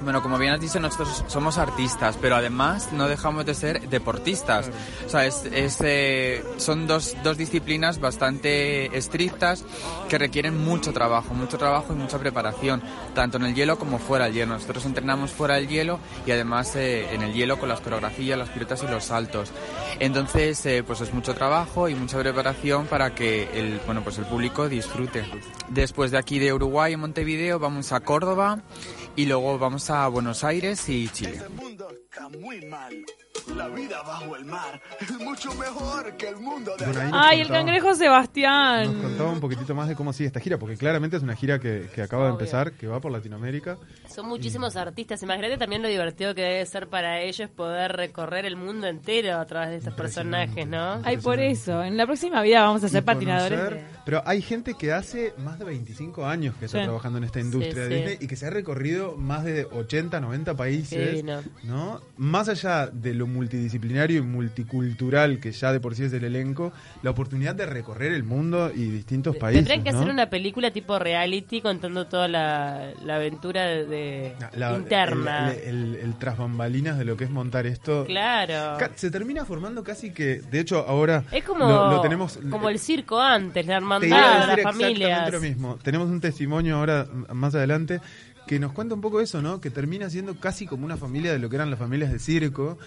Bueno, 0.00 0.22
como 0.22 0.38
bien 0.38 0.52
has 0.52 0.60
dicho, 0.60 0.78
nosotros 0.78 1.24
somos 1.26 1.58
artistas, 1.58 2.16
pero 2.20 2.36
además 2.36 2.92
no 2.92 3.08
dejamos 3.08 3.44
de 3.44 3.54
ser 3.54 3.88
deportistas. 3.88 4.70
O 5.04 5.08
sea, 5.08 5.26
es, 5.26 5.44
es, 5.46 5.78
eh, 5.80 6.44
son 6.56 6.86
dos, 6.86 7.16
dos 7.24 7.36
disciplinas 7.36 7.98
bastante 7.98 8.96
estrictas 8.96 9.64
que 10.08 10.16
requieren 10.16 10.64
mucho 10.64 10.92
trabajo, 10.92 11.34
mucho 11.34 11.58
trabajo 11.58 11.92
y 11.92 11.96
mucha 11.96 12.18
preparación, 12.18 12.80
tanto 13.12 13.38
en 13.38 13.44
el 13.46 13.54
hielo 13.54 13.76
como 13.76 13.98
fuera 13.98 14.26
del 14.26 14.34
hielo. 14.34 14.54
Nosotros 14.54 14.86
entrenamos 14.86 15.32
fuera 15.32 15.56
del 15.56 15.66
hielo 15.66 15.98
y 16.24 16.30
además 16.30 16.76
eh, 16.76 17.12
en 17.12 17.22
el 17.22 17.32
hielo 17.32 17.58
con 17.58 17.68
las 17.68 17.80
coreografías, 17.80 18.38
las 18.38 18.50
piruetas 18.50 18.84
y 18.84 18.86
los 18.86 19.04
saltos. 19.04 19.50
Entonces, 19.98 20.64
eh, 20.66 20.84
pues 20.86 21.00
es 21.00 21.12
mucho 21.12 21.34
trabajo 21.34 21.88
y 21.88 21.96
mucha 21.96 22.20
preparación 22.20 22.86
para 22.86 23.16
que 23.16 23.48
el, 23.52 23.80
bueno, 23.84 24.02
pues 24.04 24.18
el 24.18 24.26
público 24.26 24.68
disfrute. 24.68 25.24
Después 25.68 26.12
de 26.12 26.18
aquí 26.18 26.38
de 26.38 26.52
Uruguay, 26.52 26.92
en 26.92 27.00
Montevideo, 27.00 27.58
vamos 27.58 27.92
a 27.92 28.00
Córdoba 28.00 28.60
y 29.16 29.26
luego 29.26 29.58
vamos 29.58 29.87
a 29.90 30.08
Buenos 30.08 30.44
Aires 30.44 30.88
y 30.88 31.08
Chile. 31.08 31.40
La 33.58 33.68
vida 33.68 34.00
bajo 34.06 34.36
el 34.36 34.44
mar 34.44 34.80
es 35.00 35.10
mucho 35.18 35.52
mejor 35.54 36.16
que 36.16 36.28
el 36.28 36.36
mundo 36.36 36.76
de 36.78 36.84
Bueno, 36.86 37.02
nos 37.10 37.12
Ay, 37.14 37.40
el 37.40 37.48
cangrejo 37.48 37.88
Nos 37.88 37.98
Sebastián. 37.98 39.00
contaba 39.02 39.32
un 39.32 39.40
poquitito 39.40 39.74
más 39.74 39.88
de 39.88 39.96
cómo 39.96 40.12
sigue 40.12 40.28
esta 40.28 40.38
gira, 40.40 40.58
porque 40.58 40.76
claramente 40.76 41.16
es 41.16 41.22
una 41.24 41.34
gira 41.34 41.58
que, 41.58 41.88
que 41.92 42.02
acaba 42.02 42.26
de 42.26 42.30
empezar, 42.32 42.72
que 42.72 42.86
va 42.86 43.00
por 43.00 43.10
Latinoamérica. 43.10 43.76
Son 44.08 44.26
muchísimos 44.28 44.76
artistas. 44.76 45.22
Imagínate 45.24 45.58
también 45.58 45.82
lo 45.82 45.88
divertido 45.88 46.34
que 46.36 46.42
debe 46.42 46.66
ser 46.66 46.86
para 46.88 47.20
ellos 47.20 47.50
poder 47.50 47.92
recorrer 47.92 48.46
el 48.46 48.54
mundo 48.56 48.86
entero 48.86 49.38
a 49.38 49.44
través 49.46 49.70
de 49.70 49.76
estos 49.78 49.94
personajes, 49.94 50.66
¿no? 50.66 51.00
Ay, 51.04 51.16
por 51.16 51.40
eso. 51.40 51.82
En 51.82 51.96
la 51.96 52.06
próxima 52.06 52.40
vida 52.42 52.62
vamos 52.62 52.84
a 52.84 52.88
ser 52.88 53.02
y 53.02 53.06
patinadores. 53.06 53.58
conocer- 53.58 53.82
Pero 54.04 54.22
hay 54.24 54.40
gente 54.40 54.74
que 54.78 54.92
hace 54.92 55.34
más 55.38 55.58
de 55.58 55.64
25 55.64 56.24
años 56.26 56.54
que 56.56 56.66
está 56.66 56.78
Sí. 56.78 56.84
trabajando 56.84 57.18
en 57.18 57.24
esta 57.24 57.40
industria 57.40 57.74
Sí, 57.74 57.80
de 57.80 57.88
sí. 57.88 57.94
Disney 57.94 58.18
y 58.20 58.26
que 58.28 58.36
se 58.36 58.46
ha 58.46 58.50
recorrido 58.50 59.16
más 59.16 59.42
de 59.44 59.64
80, 59.66 60.20
90 60.20 60.52
Qué 60.52 60.56
países. 60.56 61.24
¿no? 61.64 62.00
Más 62.16 62.48
allá 62.48 62.86
de 62.86 63.14
lo 63.14 63.26
multidisciplinario 63.52 64.18
y 64.18 64.22
multicultural 64.22 65.40
que 65.40 65.52
ya 65.52 65.72
de 65.72 65.80
por 65.80 65.94
sí 65.94 66.04
es 66.04 66.12
el 66.12 66.24
elenco, 66.24 66.72
la 67.02 67.10
oportunidad 67.10 67.54
de 67.54 67.64
recorrer 67.66 68.12
el 68.12 68.22
mundo 68.24 68.70
y 68.74 68.84
distintos 68.90 69.36
países. 69.36 69.64
Tendrían 69.64 69.84
que 69.84 69.92
¿no? 69.92 69.98
hacer 69.98 70.10
una 70.12 70.28
película 70.28 70.70
tipo 70.70 70.98
reality 70.98 71.62
contando 71.62 72.06
toda 72.06 72.28
la, 72.28 72.90
la 73.04 73.16
aventura 73.16 73.64
de, 73.66 73.86
de- 73.86 74.34
La- 74.56 74.76
interna. 74.76 75.52
El, 75.52 75.68
el- 75.68 75.94
el 75.96 76.18
tras 76.18 76.36
bambalinas 76.36 76.98
de 76.98 77.04
lo 77.06 77.16
que 77.16 77.24
es 77.24 77.30
montar 77.30 77.66
esto. 77.66 78.04
claro. 78.06 78.78
Se 78.96 79.10
termina 79.10 79.44
formando 79.44 79.82
casi 79.82 80.10
que, 80.12 80.40
de 80.40 80.60
hecho, 80.60 80.84
ahora 80.86 81.24
Es 81.32 81.44
como, 81.44 81.66
lo, 81.66 81.90
lo 81.92 82.00
tenemos. 82.00 82.38
como 82.50 82.68
el 82.68 82.78
circo 82.78 83.20
antes, 83.20 83.64
la 83.66 83.76
hermandad, 83.76 84.48
las 84.48 84.60
familias. 84.62 85.32
lo 85.32 85.40
mismo. 85.40 85.78
Tenemos 85.82 86.08
un 86.08 86.20
testimonio 86.20 86.76
ahora 86.76 87.06
más 87.32 87.54
adelante 87.54 88.00
que 88.46 88.58
nos 88.58 88.72
cuenta 88.72 88.94
un 88.94 89.00
poco 89.00 89.20
eso, 89.20 89.40
¿no? 89.42 89.60
Que 89.60 89.70
termina 89.70 90.08
siendo 90.10 90.34
casi 90.40 90.66
como 90.66 90.84
una 90.86 90.96
familia 90.96 91.32
de 91.32 91.38
lo 91.38 91.48
que 91.50 91.56
eran 91.56 91.70
las 91.70 91.78
familias 91.78 92.10
de 92.10 92.18
circo, 92.18 92.78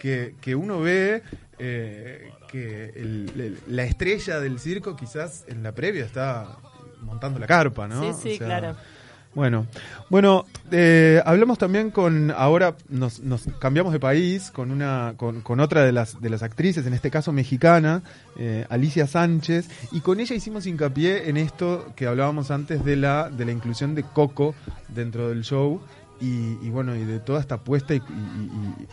que, 0.00 0.34
que 0.40 0.54
uno 0.56 0.80
ve 0.80 1.22
eh, 1.58 2.30
que 2.50 2.86
el- 2.96 3.30
el- 3.36 3.58
la 3.68 3.84
estrella 3.84 4.40
del 4.40 4.58
circo 4.58 4.96
quizás 4.96 5.44
en 5.46 5.62
la 5.62 5.72
previa 5.72 6.04
está 6.04 6.56
montando 7.02 7.38
la 7.38 7.46
carpa, 7.46 7.86
¿no? 7.86 8.12
Sí, 8.14 8.30
sí, 8.32 8.38
claro. 8.38 8.74
Bueno, 9.32 9.68
bueno, 10.08 10.44
eh, 10.72 11.22
hablamos 11.24 11.56
también 11.56 11.92
con, 11.92 12.32
ahora 12.32 12.74
nos, 12.88 13.20
nos 13.20 13.44
cambiamos 13.60 13.92
de 13.92 14.00
país 14.00 14.50
con 14.50 14.72
una, 14.72 15.14
con, 15.16 15.40
con 15.42 15.60
otra 15.60 15.84
de 15.84 15.92
las 15.92 16.20
de 16.20 16.30
las 16.30 16.42
actrices, 16.42 16.84
en 16.84 16.94
este 16.94 17.12
caso 17.12 17.30
mexicana, 17.32 18.02
eh, 18.36 18.66
Alicia 18.70 19.06
Sánchez, 19.06 19.68
y 19.92 20.00
con 20.00 20.18
ella 20.18 20.34
hicimos 20.34 20.66
hincapié 20.66 21.28
en 21.28 21.36
esto 21.36 21.92
que 21.94 22.08
hablábamos 22.08 22.50
antes 22.50 22.84
de 22.84 22.96
la 22.96 23.30
de 23.30 23.44
la 23.44 23.52
inclusión 23.52 23.94
de 23.94 24.02
Coco 24.02 24.52
dentro 24.88 25.28
del 25.28 25.44
show 25.44 25.80
y, 26.20 26.58
y 26.62 26.70
bueno 26.70 26.94
y 26.96 27.04
de 27.04 27.18
toda 27.20 27.40
esta 27.40 27.56
apuesta 27.56 27.94
y, 27.94 27.98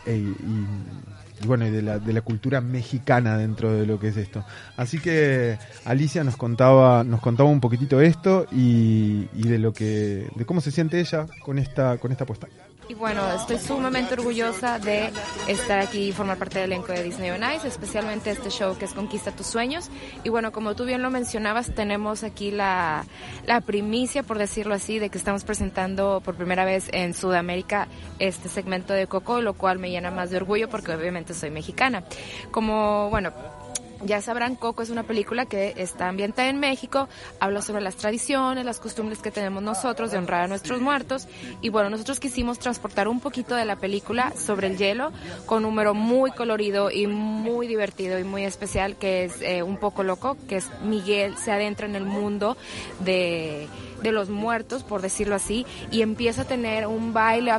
y- 0.06 0.10
y- 0.12 1.46
bueno 1.46 1.66
y 1.66 1.70
de 1.70 1.82
la, 1.82 1.98
de 2.00 2.12
la 2.12 2.20
cultura 2.22 2.60
mexicana 2.60 3.36
dentro 3.36 3.72
de 3.72 3.86
lo 3.86 4.00
que 4.00 4.08
es 4.08 4.16
esto. 4.16 4.44
Así 4.76 4.98
que 4.98 5.56
Alicia 5.84 6.24
nos 6.24 6.36
contaba 6.36 7.04
nos 7.04 7.20
contaba 7.20 7.48
un 7.48 7.60
poquitito 7.60 8.00
esto 8.00 8.46
y, 8.50 9.28
y 9.34 9.42
de 9.48 9.58
lo 9.58 9.72
que 9.72 10.28
de 10.34 10.44
cómo 10.44 10.60
se 10.60 10.70
siente 10.72 10.98
ella 11.00 11.26
con 11.44 11.58
esta 11.58 11.98
con 11.98 12.10
esta 12.12 12.24
apuesta. 12.24 12.48
Y 12.88 12.94
bueno, 12.94 13.20
estoy 13.34 13.58
sumamente 13.58 14.14
orgullosa 14.14 14.78
de 14.78 15.12
estar 15.46 15.78
aquí 15.78 16.08
y 16.08 16.12
formar 16.12 16.38
parte 16.38 16.58
del 16.58 16.72
elenco 16.72 16.90
de 16.90 17.02
Disney 17.02 17.30
on 17.30 17.42
Ice, 17.54 17.68
especialmente 17.68 18.30
este 18.30 18.48
show 18.48 18.78
que 18.78 18.86
es 18.86 18.94
Conquista 18.94 19.30
tus 19.30 19.46
sueños. 19.46 19.90
Y 20.24 20.30
bueno, 20.30 20.52
como 20.52 20.74
tú 20.74 20.86
bien 20.86 21.02
lo 21.02 21.10
mencionabas, 21.10 21.74
tenemos 21.74 22.24
aquí 22.24 22.50
la, 22.50 23.04
la 23.44 23.60
primicia, 23.60 24.22
por 24.22 24.38
decirlo 24.38 24.74
así, 24.74 24.98
de 24.98 25.10
que 25.10 25.18
estamos 25.18 25.44
presentando 25.44 26.22
por 26.24 26.34
primera 26.36 26.64
vez 26.64 26.88
en 26.92 27.12
Sudamérica 27.12 27.88
este 28.20 28.48
segmento 28.48 28.94
de 28.94 29.06
Coco, 29.06 29.42
lo 29.42 29.52
cual 29.52 29.78
me 29.78 29.90
llena 29.90 30.10
más 30.10 30.30
de 30.30 30.38
orgullo 30.38 30.70
porque 30.70 30.92
obviamente 30.92 31.34
soy 31.34 31.50
mexicana. 31.50 32.04
Como, 32.50 33.10
bueno, 33.10 33.32
ya 34.04 34.20
sabrán, 34.20 34.56
Coco 34.56 34.82
es 34.82 34.90
una 34.90 35.02
película 35.02 35.46
que 35.46 35.74
está 35.76 36.08
ambientada 36.08 36.48
en 36.48 36.60
México, 36.60 37.08
habla 37.40 37.62
sobre 37.62 37.82
las 37.82 37.96
tradiciones, 37.96 38.64
las 38.64 38.80
costumbres 38.80 39.20
que 39.20 39.30
tenemos 39.30 39.62
nosotros 39.62 40.10
de 40.10 40.18
honrar 40.18 40.42
a 40.42 40.48
nuestros 40.48 40.80
muertos. 40.80 41.28
Y 41.60 41.68
bueno, 41.68 41.90
nosotros 41.90 42.20
quisimos 42.20 42.58
transportar 42.58 43.08
un 43.08 43.20
poquito 43.20 43.54
de 43.54 43.64
la 43.64 43.76
película 43.76 44.32
sobre 44.36 44.68
el 44.68 44.76
hielo 44.76 45.12
con 45.46 45.58
un 45.58 45.68
número 45.68 45.92
muy 45.94 46.30
colorido 46.32 46.90
y 46.90 47.06
muy 47.06 47.66
divertido 47.66 48.18
y 48.18 48.24
muy 48.24 48.44
especial 48.44 48.96
que 48.96 49.24
es 49.24 49.42
eh, 49.42 49.62
un 49.62 49.76
poco 49.76 50.02
loco, 50.02 50.36
que 50.48 50.56
es 50.56 50.70
Miguel 50.82 51.36
se 51.36 51.52
adentra 51.52 51.86
en 51.86 51.94
el 51.94 52.04
mundo 52.04 52.56
de 53.00 53.68
de 54.02 54.12
los 54.12 54.28
muertos, 54.28 54.82
por 54.82 55.02
decirlo 55.02 55.34
así, 55.34 55.66
y 55.90 56.02
empieza 56.02 56.42
a 56.42 56.44
tener 56.44 56.86
un 56.86 57.12
baile, 57.12 57.52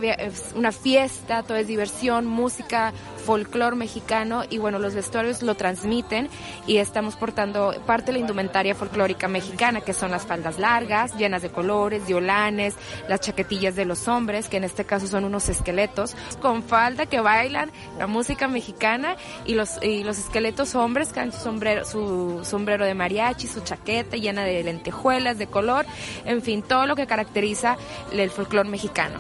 una 0.55 0.71
fiesta, 0.71 1.43
todo 1.43 1.57
es 1.57 1.67
diversión, 1.67 2.25
música, 2.25 2.93
folclore 3.29 3.75
mexicano 3.75 4.41
y 4.49 4.57
bueno, 4.57 4.79
los 4.79 4.95
vestuarios 4.95 5.43
lo 5.43 5.53
transmiten 5.53 6.29
y 6.65 6.77
estamos 6.77 7.15
portando 7.15 7.75
parte 7.85 8.07
de 8.07 8.13
la 8.13 8.19
indumentaria 8.21 8.73
folclórica 8.73 9.27
mexicana, 9.27 9.81
que 9.81 9.93
son 9.93 10.09
las 10.09 10.25
faldas 10.25 10.57
largas, 10.57 11.15
llenas 11.15 11.43
de 11.43 11.51
colores, 11.51 12.07
violanes, 12.07 12.73
las 13.07 13.19
chaquetillas 13.19 13.75
de 13.75 13.85
los 13.85 14.07
hombres, 14.07 14.49
que 14.49 14.57
en 14.57 14.63
este 14.63 14.83
caso 14.83 15.05
son 15.05 15.25
unos 15.25 15.47
esqueletos, 15.47 16.15
con 16.41 16.63
falda 16.63 17.05
que 17.05 17.21
bailan 17.21 17.69
la 17.99 18.07
música 18.07 18.47
mexicana 18.47 19.15
y 19.45 19.53
los, 19.53 19.77
y 19.83 20.03
los 20.03 20.17
esqueletos 20.17 20.73
hombres 20.73 21.09
que 21.09 21.13
traen 21.13 21.31
su 21.31 21.39
sombrero, 21.39 21.85
su 21.85 22.41
sombrero 22.43 22.83
de 22.83 22.95
mariachi, 22.95 23.45
su 23.45 23.61
chaqueta 23.61 24.17
llena 24.17 24.43
de 24.43 24.63
lentejuelas, 24.63 25.37
de 25.37 25.45
color, 25.45 25.85
en 26.25 26.41
fin, 26.41 26.63
todo 26.63 26.87
lo 26.87 26.95
que 26.95 27.05
caracteriza 27.05 27.77
el 28.11 28.31
folclore 28.31 28.69
mexicano. 28.69 29.19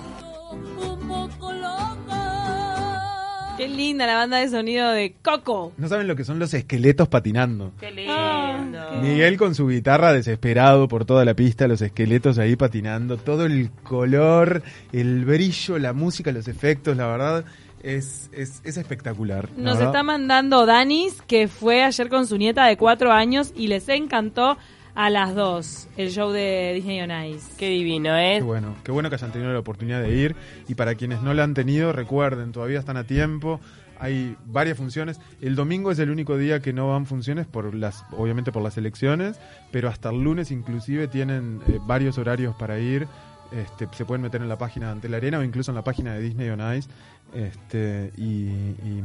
Qué 3.59 3.67
linda 3.67 4.07
la 4.07 4.15
banda 4.15 4.37
de 4.37 4.47
sonido 4.47 4.89
de 4.91 5.15
Coco. 5.21 5.73
No 5.75 5.89
saben 5.89 6.07
lo 6.07 6.15
que 6.15 6.23
son 6.23 6.39
los 6.39 6.53
esqueletos 6.53 7.09
patinando. 7.09 7.73
Qué 7.77 7.91
lindo. 7.91 8.13
Ah, 8.17 8.99
Miguel 9.01 9.37
con 9.37 9.53
su 9.53 9.67
guitarra 9.67 10.13
desesperado 10.13 10.87
por 10.87 11.03
toda 11.03 11.25
la 11.25 11.33
pista, 11.33 11.67
los 11.67 11.81
esqueletos 11.81 12.37
ahí 12.39 12.55
patinando, 12.55 13.17
todo 13.17 13.45
el 13.45 13.69
color, 13.83 14.63
el 14.93 15.25
brillo, 15.25 15.77
la 15.77 15.91
música, 15.91 16.31
los 16.31 16.47
efectos, 16.47 16.95
la 16.95 17.07
verdad 17.07 17.43
es, 17.83 18.29
es, 18.31 18.61
es 18.63 18.77
espectacular. 18.77 19.49
la 19.57 19.61
Nos 19.61 19.73
verdad. 19.73 19.87
está 19.87 20.03
mandando 20.03 20.65
Danis, 20.65 21.21
que 21.23 21.49
fue 21.49 21.83
ayer 21.83 22.07
con 22.07 22.27
su 22.27 22.37
nieta 22.37 22.65
de 22.65 22.77
cuatro 22.77 23.11
años 23.11 23.51
y 23.57 23.67
les 23.67 23.89
encantó 23.89 24.57
a 24.95 25.09
las 25.09 25.35
dos 25.35 25.87
el 25.97 26.11
show 26.11 26.31
de 26.31 26.73
Disney 26.75 27.01
on 27.01 27.11
Ice. 27.25 27.51
Qué 27.57 27.69
divino, 27.69 28.17
¿eh? 28.17 28.35
Qué 28.37 28.43
bueno, 28.43 28.75
qué 28.83 28.91
bueno 28.91 29.09
que 29.09 29.15
hayan 29.15 29.31
tenido 29.31 29.51
la 29.53 29.59
oportunidad 29.59 30.01
de 30.01 30.15
ir. 30.15 30.35
Y 30.67 30.75
para 30.75 30.95
quienes 30.95 31.21
no 31.21 31.33
la 31.33 31.43
han 31.43 31.53
tenido, 31.53 31.93
recuerden, 31.93 32.51
todavía 32.51 32.79
están 32.79 32.97
a 32.97 33.03
tiempo. 33.03 33.59
Hay 33.99 34.37
varias 34.45 34.77
funciones. 34.77 35.19
El 35.41 35.55
domingo 35.55 35.91
es 35.91 35.99
el 35.99 36.09
único 36.09 36.37
día 36.37 36.61
que 36.61 36.71
no 36.71 36.89
van 36.89 37.05
funciones 37.05 37.45
por 37.47 37.75
las, 37.75 38.05
obviamente 38.11 38.51
por 38.51 38.63
las 38.63 38.77
elecciones, 38.77 39.39
pero 39.71 39.89
hasta 39.89 40.09
el 40.09 40.23
lunes 40.23 40.51
inclusive 40.51 41.07
tienen 41.07 41.59
eh, 41.67 41.79
varios 41.85 42.17
horarios 42.17 42.55
para 42.55 42.79
ir. 42.79 43.07
Este, 43.51 43.87
se 43.93 44.05
pueden 44.05 44.21
meter 44.21 44.41
en 44.41 44.49
la 44.49 44.57
página 44.57 44.87
de 44.87 44.91
Ante 44.93 45.09
la 45.09 45.17
Arena 45.17 45.39
o 45.39 45.43
incluso 45.43 45.71
en 45.71 45.75
la 45.75 45.83
página 45.83 46.13
de 46.13 46.21
Disney 46.21 46.49
on 46.49 46.61
Ice 46.75 46.87
este, 47.33 48.11
y, 48.17 48.23
y- 48.23 49.03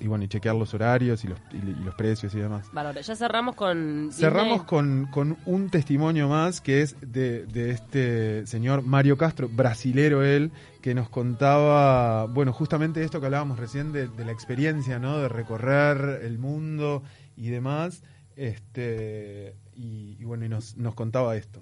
y 0.00 0.06
bueno, 0.06 0.24
y 0.24 0.28
chequear 0.28 0.54
los 0.54 0.72
horarios 0.74 1.24
y 1.24 1.28
los, 1.28 1.38
y, 1.52 1.60
los 1.84 1.94
precios 1.94 2.34
y 2.34 2.38
demás. 2.38 2.68
Bárbaro. 2.72 3.00
Ya 3.00 3.14
cerramos 3.16 3.54
con. 3.54 4.10
Cerramos 4.12 4.64
con, 4.64 5.06
con 5.10 5.36
un 5.46 5.68
testimonio 5.70 6.28
más 6.28 6.60
que 6.60 6.82
es 6.82 6.96
de, 7.00 7.46
de 7.46 7.70
este 7.70 8.46
señor 8.46 8.82
Mario 8.82 9.16
Castro, 9.18 9.48
brasilero 9.50 10.22
él, 10.24 10.52
que 10.82 10.94
nos 10.94 11.08
contaba, 11.10 12.24
bueno, 12.26 12.52
justamente 12.52 13.02
esto 13.04 13.20
que 13.20 13.26
hablábamos 13.26 13.58
recién 13.58 13.92
de, 13.92 14.08
de 14.08 14.24
la 14.24 14.32
experiencia, 14.32 14.98
¿no? 14.98 15.18
De 15.18 15.28
recorrer 15.28 16.20
el 16.24 16.38
mundo 16.38 17.02
y 17.36 17.48
demás. 17.50 18.02
Este, 18.36 19.54
y, 19.76 20.16
y 20.18 20.24
bueno, 20.24 20.44
y 20.46 20.48
nos, 20.48 20.76
nos 20.78 20.94
contaba 20.94 21.36
esto. 21.36 21.60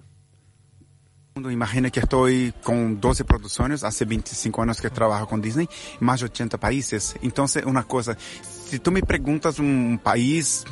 Mundo. 1.39 1.51
Imagina 1.51 1.89
que 1.89 2.01
estoy 2.01 2.53
con 2.63 2.99
12 2.99 3.23
producciones, 3.23 3.83
hace 3.83 4.05
25 4.05 4.61
años 4.61 4.81
que 4.81 4.89
trabajo 4.89 5.27
con 5.27 5.41
Disney, 5.41 5.67
en 5.99 6.05
más 6.05 6.19
de 6.19 6.25
80 6.25 6.57
países. 6.57 7.15
Entonces, 7.21 7.63
una 7.65 7.83
cosa, 7.83 8.17
si 8.69 8.79
tú 8.79 8.91
me 8.91 9.01
preguntas 9.01 9.57
un 9.59 9.99
país 10.03 10.65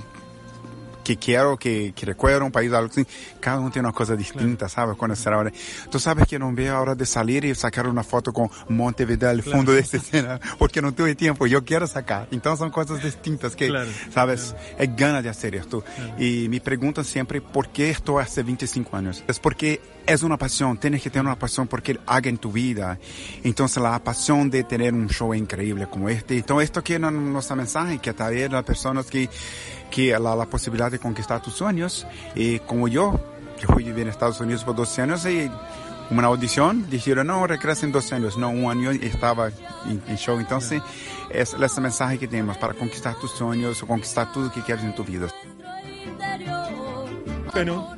que 1.07 1.15
quiero, 1.15 1.55
que, 1.55 1.93
que 1.95 2.05
recuerdo, 2.05 2.43
un 2.43 2.51
país 2.51 2.69
algo 2.73 2.89
así, 2.91 3.07
cada 3.39 3.61
uno 3.61 3.71
tiene 3.71 3.87
una 3.87 3.95
cosa 3.95 4.13
distinta, 4.13 4.67
¿sabes? 4.67 4.97
Cuando 4.97 5.15
será 5.15 5.37
ahora. 5.37 5.53
Tú 5.89 5.99
sabes 5.99 6.27
que 6.27 6.37
no 6.37 6.51
veo 6.51 6.75
ahora 6.75 6.95
de 6.95 7.05
salir 7.05 7.45
y 7.45 7.55
sacar 7.55 7.87
una 7.87 8.03
foto 8.03 8.33
con 8.33 8.49
Montevideo 8.67 9.29
al 9.29 9.41
fondo 9.41 9.71
de 9.71 9.79
esta 9.79 9.95
escena, 9.95 10.37
porque 10.59 10.81
no 10.81 10.93
tuve 10.93 11.15
tiempo, 11.15 11.47
yo 11.47 11.63
quiero 11.63 11.87
sacar. 11.87 12.27
Entonces 12.29 12.59
son 12.59 12.71
cosas 12.71 13.01
distintas 13.01 13.55
que, 13.55 13.69
Claro, 13.69 13.89
¿sabes? 14.13 14.53
Es 14.77 14.93
ganas 14.97 15.23
de 15.23 15.29
hacer 15.29 15.55
esto. 15.55 15.81
Y 16.19 16.49
me 16.49 16.59
preguntan 16.59 17.05
siempre 17.05 17.39
por 17.39 17.69
qué 17.69 17.89
esto 17.89 18.19
hace 18.19 18.43
25 18.43 18.97
años. 18.97 19.23
Es 19.29 19.39
porque 19.39 19.79
es 20.05 20.23
una 20.23 20.37
pasión, 20.37 20.77
tienes 20.77 21.01
que 21.01 21.09
tener 21.09 21.25
una 21.25 21.37
pasión 21.39 21.67
porque 21.67 21.99
haga 22.05 22.29
en 22.29 22.37
tu 22.37 22.51
vida. 22.51 22.97
Entonces 23.43 23.81
la 23.81 24.03
pasión 24.03 24.49
de 24.49 24.63
tener 24.63 24.93
un 24.93 25.09
show 25.09 25.33
increíble 25.33 25.87
como 25.87 26.09
este. 26.09 26.37
Entonces 26.37 26.65
esto 26.65 26.83
quiere 26.83 27.09
nuestro 27.11 27.55
mensaje, 27.55 27.99
que 27.99 28.09
atraer 28.09 28.51
a 28.51 28.57
las 28.57 28.63
personas 28.65 29.05
que, 29.05 29.29
que 29.89 30.17
la, 30.19 30.35
la 30.35 30.45
posibilidad 30.45 30.91
de 30.91 30.99
conquistar 30.99 31.41
tus 31.41 31.53
sueños. 31.53 32.05
Y 32.35 32.59
como 32.59 32.87
yo, 32.87 33.19
que 33.59 33.67
fui 33.67 33.83
vivir 33.83 34.03
en 34.03 34.09
Estados 34.09 34.39
Unidos 34.39 34.63
por 34.63 34.75
12 34.75 35.01
años 35.01 35.25
y 35.25 35.49
una 36.09 36.27
audición, 36.27 36.89
dijeron, 36.89 37.27
no, 37.27 37.45
regresa 37.47 37.85
en 37.85 37.91
dos 37.91 38.11
años, 38.13 38.37
no, 38.37 38.49
un 38.49 38.71
año 38.71 38.91
estaba 38.91 39.49
en, 39.85 40.01
en 40.07 40.17
show. 40.17 40.39
Entonces, 40.39 40.81
es 41.29 41.53
ese 41.53 41.81
mensaje 41.81 42.17
que 42.17 42.27
tenemos 42.27 42.57
para 42.57 42.73
conquistar 42.73 43.15
tus 43.15 43.31
sueños 43.31 43.83
o 43.83 43.87
conquistar 43.87 44.31
todo 44.31 44.45
lo 44.45 44.51
que 44.51 44.61
quieres 44.61 44.85
en 44.85 44.95
tu 44.95 45.03
vida. 45.03 45.27
Bueno, 47.53 47.97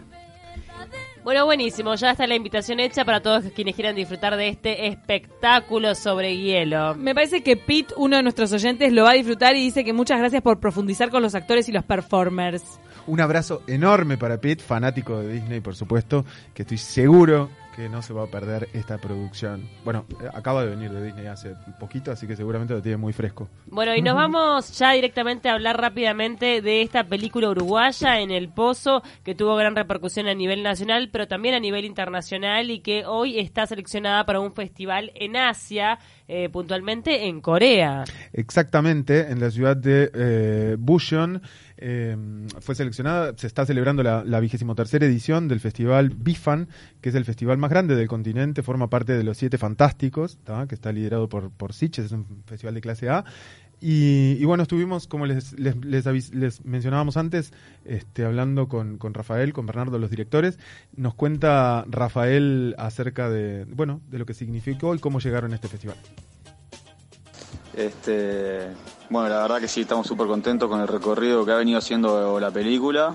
Bueno, 1.30 1.46
buenísimo. 1.46 1.94
Ya 1.94 2.10
está 2.10 2.26
la 2.26 2.34
invitación 2.34 2.80
hecha 2.80 3.06
para 3.06 3.22
todos 3.22 3.44
quienes 3.54 3.76
quieran 3.76 3.96
disfrutar 3.96 4.36
de 4.36 4.48
este 4.48 4.88
espectáculo 4.88 5.94
sobre 5.94 6.36
hielo. 6.36 6.96
Me 6.96 7.14
parece 7.14 7.44
que 7.44 7.56
Pete, 7.56 7.94
uno 7.98 8.18
de 8.18 8.24
nuestros 8.24 8.52
oyentes, 8.52 8.92
lo 8.92 9.04
va 9.04 9.12
a 9.12 9.14
disfrutar 9.14 9.56
y 9.56 9.60
dice 9.60 9.84
que 9.84 9.94
muchas 9.94 10.18
gracias 10.18 10.42
por 10.42 10.60
profundizar 10.60 11.12
con 11.12 11.22
los 11.22 11.36
actores 11.36 11.70
y 11.70 11.72
los 11.72 11.84
performers. 11.84 12.80
un 13.06 13.22
abrazo 13.22 13.62
enorme 13.68 14.18
para 14.18 14.42
Pete, 14.42 14.64
fanático 14.64 15.20
de 15.20 15.34
Disney, 15.34 15.60
por 15.60 15.76
supuesto, 15.76 16.26
que 16.56 16.64
estoy 16.64 16.80
seguro 16.80 17.52
que 17.80 17.88
no 17.88 18.02
se 18.02 18.12
va 18.12 18.24
a 18.24 18.28
perder 18.28 18.68
esta 18.74 18.98
producción. 18.98 19.70
Bueno, 19.86 20.06
eh, 20.22 20.28
acaba 20.34 20.66
de 20.66 20.72
venir 20.72 20.92
de 20.92 21.02
Disney 21.02 21.28
hace 21.28 21.56
poquito, 21.80 22.12
así 22.12 22.28
que 22.28 22.36
seguramente 22.36 22.74
lo 22.74 22.82
tiene 22.82 22.98
muy 22.98 23.14
fresco. 23.14 23.48
Bueno, 23.68 23.96
y 23.96 24.02
nos 24.02 24.16
vamos 24.16 24.78
ya 24.78 24.92
directamente 24.92 25.48
a 25.48 25.54
hablar 25.54 25.80
rápidamente 25.80 26.62
de 26.62 26.82
esta 26.82 27.06
película 27.06 27.50
uruguaya 27.50 28.20
en 28.20 28.32
El 28.32 28.50
Pozo, 28.50 29.02
que 29.24 29.34
tuvo 29.34 29.56
gran 29.56 29.78
repercusión 29.78 30.28
a 30.28 30.34
nivel 30.34 30.62
nacional, 30.62 31.08
pero 31.10 31.30
también 31.30 31.56
a 31.56 31.62
nivel 31.62 31.86
internacional 31.86 32.70
y 32.70 32.82
que 32.82 33.06
hoy 33.06 33.40
está 33.40 33.66
seleccionada 33.66 34.26
para 34.26 34.42
un 34.42 34.54
festival 34.54 35.14
en 35.16 35.38
Asia, 35.38 36.00
eh, 36.32 36.48
puntualmente 36.48 37.26
en 37.26 37.42
Corea. 37.42 38.04
Exactamente, 38.34 39.32
en 39.32 39.40
la 39.40 39.50
ciudad 39.50 39.76
de 39.76 40.12
eh, 40.14 40.76
Bucheon 40.78 41.42
eh, 41.76 42.16
fue 42.60 42.76
seleccionada, 42.76 43.34
se 43.36 43.48
está 43.48 43.66
celebrando 43.66 44.04
la, 44.04 44.40
vigésimo 44.40 44.76
tercera 44.76 45.08
edición 45.08 45.48
del 45.48 45.60
festival 45.60 46.12
Bifan, 46.12 46.70
que 47.02 47.10
es 47.10 47.16
el 47.16 47.26
festival 47.26 47.58
más 47.58 47.72
grande 47.72 47.96
del 47.96 48.08
continente, 48.08 48.62
forma 48.62 48.92
parte 48.92 49.18
de 49.18 49.24
los 49.24 49.40
Siete 49.40 49.58
Fantásticos, 49.58 50.38
¿tá? 50.44 50.68
que 50.68 50.76
está 50.76 50.92
liderado 50.92 51.28
por, 51.30 51.50
por 51.50 51.74
Sitges, 51.74 52.06
es 52.06 52.12
un 52.12 52.44
festival 52.46 52.76
de 52.76 52.82
clase 52.82 53.10
A. 53.10 53.26
Y, 53.82 54.44
bueno, 54.44 54.64
estuvimos, 54.64 55.08
como 55.08 55.26
les, 55.26 55.58
les, 55.58 55.76
les, 55.86 56.34
les 56.34 56.66
mencionábamos 56.66 57.16
antes, 57.16 57.54
este, 57.86 58.26
hablando 58.26 58.68
con, 58.68 58.98
con 58.98 59.14
Rafael, 59.14 59.54
con 59.54 59.66
Bernardo, 59.66 59.98
los 60.00 60.10
directores. 60.10 60.60
Nos 60.96 61.14
cuenta 61.14 61.86
Rafael 61.88 62.76
acerca 62.78 63.30
de, 63.30 63.66
bueno, 63.66 64.02
de 64.10 64.20
lo 64.20 64.26
que 64.26 64.34
significó 64.34 64.96
y 64.96 65.00
cómo 65.00 65.20
llegaron 65.20 65.54
a 65.54 65.56
este 65.56 65.70
festival. 65.70 65.96
Este, 67.74 68.68
bueno, 69.10 69.30
la 69.30 69.42
verdad 69.44 69.62
que 69.62 69.70
sí, 69.70 69.82
estamos 69.82 70.06
súper 70.06 70.28
contentos 70.28 70.70
con 70.70 70.82
el 70.82 70.88
recorrido 70.88 71.46
que 71.46 71.54
ha 71.54 71.56
venido 71.56 71.78
haciendo 71.78 72.38
la 72.38 72.52
película. 72.52 73.14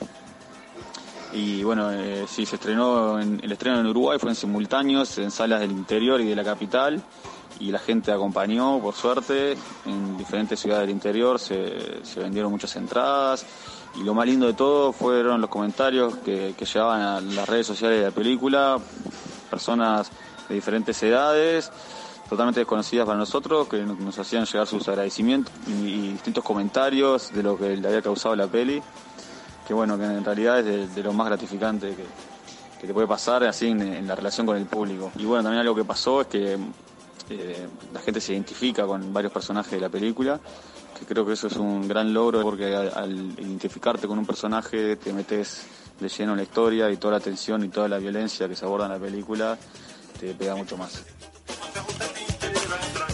Y 1.35 1.62
bueno, 1.64 1.90
eh, 1.92 2.24
sí, 2.27 2.46
se 2.46 2.57
estrenó, 2.57 3.20
en, 3.20 3.40
el 3.42 3.53
estreno 3.53 3.81
en 3.81 3.87
Uruguay 3.87 4.18
fue 4.18 4.31
en 4.31 4.37
simultáneos, 4.37 5.18
en 5.18 5.31
salas 5.31 5.61
del 5.61 5.72
interior 5.72 6.20
y 6.22 6.29
de 6.29 6.37
la 6.37 6.44
capital. 6.44 7.03
Y 7.61 7.71
la 7.71 7.79
gente 7.79 8.11
acompañó, 8.11 8.81
por 8.81 8.95
suerte, 8.95 9.57
en 9.87 10.17
diferentes 10.17 10.59
ciudades 10.59 10.87
del 10.87 10.90
interior 10.90 11.38
se, 11.38 12.01
vendieron 12.17 12.51
muchas 12.51 12.75
entradas. 12.77 13.47
Y 13.97 14.03
lo 14.03 14.12
más 14.12 14.27
lindo 14.27 14.47
de 14.47 14.55
todo 14.55 14.93
fueron 14.93 15.40
los 15.40 15.49
comentarios 15.49 16.17
que, 16.17 16.55
que 16.59 16.64
llegaban 16.64 17.01
a 17.01 17.21
las 17.21 17.49
redes 17.49 17.67
sociales 17.67 18.01
de 18.01 18.05
la 18.07 18.11
película, 18.11 18.79
personas 19.49 20.11
de 20.49 20.55
diferentes 20.57 21.01
edades, 21.03 21.71
totalmente 22.29 22.61
desconocidas 22.61 23.07
para 23.07 23.19
nosotros, 23.19 23.69
que 23.69 23.79
nos 23.83 24.19
hacían 24.19 24.45
llegar 24.45 24.67
sus 24.67 24.87
agradecimientos 24.88 25.53
y, 25.67 26.12
distintos 26.12 26.45
comentarios 26.45 27.33
de 27.33 27.43
lo 27.43 27.57
que 27.57 27.77
le 27.77 27.87
había 27.87 28.03
causado 28.03 28.35
la 28.35 28.47
peli, 28.47 28.83
que 29.67 29.75
bueno, 29.75 29.97
que 29.99 30.05
en 30.05 30.25
realidad 30.25 30.61
es 30.61 30.95
de, 30.95 31.03
lo 31.03 31.12
más 31.12 31.27
gratificante 31.27 31.95
que, 31.95 32.05
que 32.81 32.87
te 32.87 32.95
puede 32.95 33.07
pasar 33.07 33.45
así 33.45 33.69
en 33.69 34.07
la 34.07 34.14
relación 34.14 34.47
con 34.47 34.57
el 34.57 34.67
público. 34.67 35.12
Y 35.17 35.25
bueno, 35.25 35.45
también 35.45 35.61
algo 35.61 35.75
que 35.75 35.85
pasó 35.85 36.23
es 36.23 36.27
que 36.27 36.59
eh, 37.31 37.67
la 37.93 38.01
gente 38.01 38.21
se 38.21 38.33
identifica 38.33 38.87
con 38.87 39.13
varios 39.13 39.33
personajes 39.33 39.73
de 39.73 39.81
la 39.81 39.89
película, 39.89 40.41
que 40.99 41.07
creo 41.07 41.25
que 41.25 41.33
eso 41.33 41.47
es 41.47 41.57
un 41.57 41.89
gran 41.89 42.13
logro 42.13 42.43
porque 42.43 42.75
al, 42.75 42.93
al 42.95 43.13
identificarte 43.39 44.07
con 44.07 44.19
un 44.19 44.27
personaje 44.27 44.97
te 44.97 45.13
metes 45.13 45.67
de 46.01 46.09
lleno 46.09 46.33
en 46.33 46.39
la 46.39 46.43
historia 46.43 46.91
y 46.91 46.97
toda 46.97 47.15
la 47.15 47.21
tensión 47.21 47.65
y 47.65 47.69
toda 47.69 47.89
la 47.89 47.99
violencia 47.99 48.49
que 48.49 48.57
se 48.57 48.65
aborda 48.65 48.87
en 48.87 48.93
la 48.93 48.99
película 48.99 49.59
te 50.21 50.35
pega 50.35 50.55
mucho 50.57 50.77
más. 50.77 51.05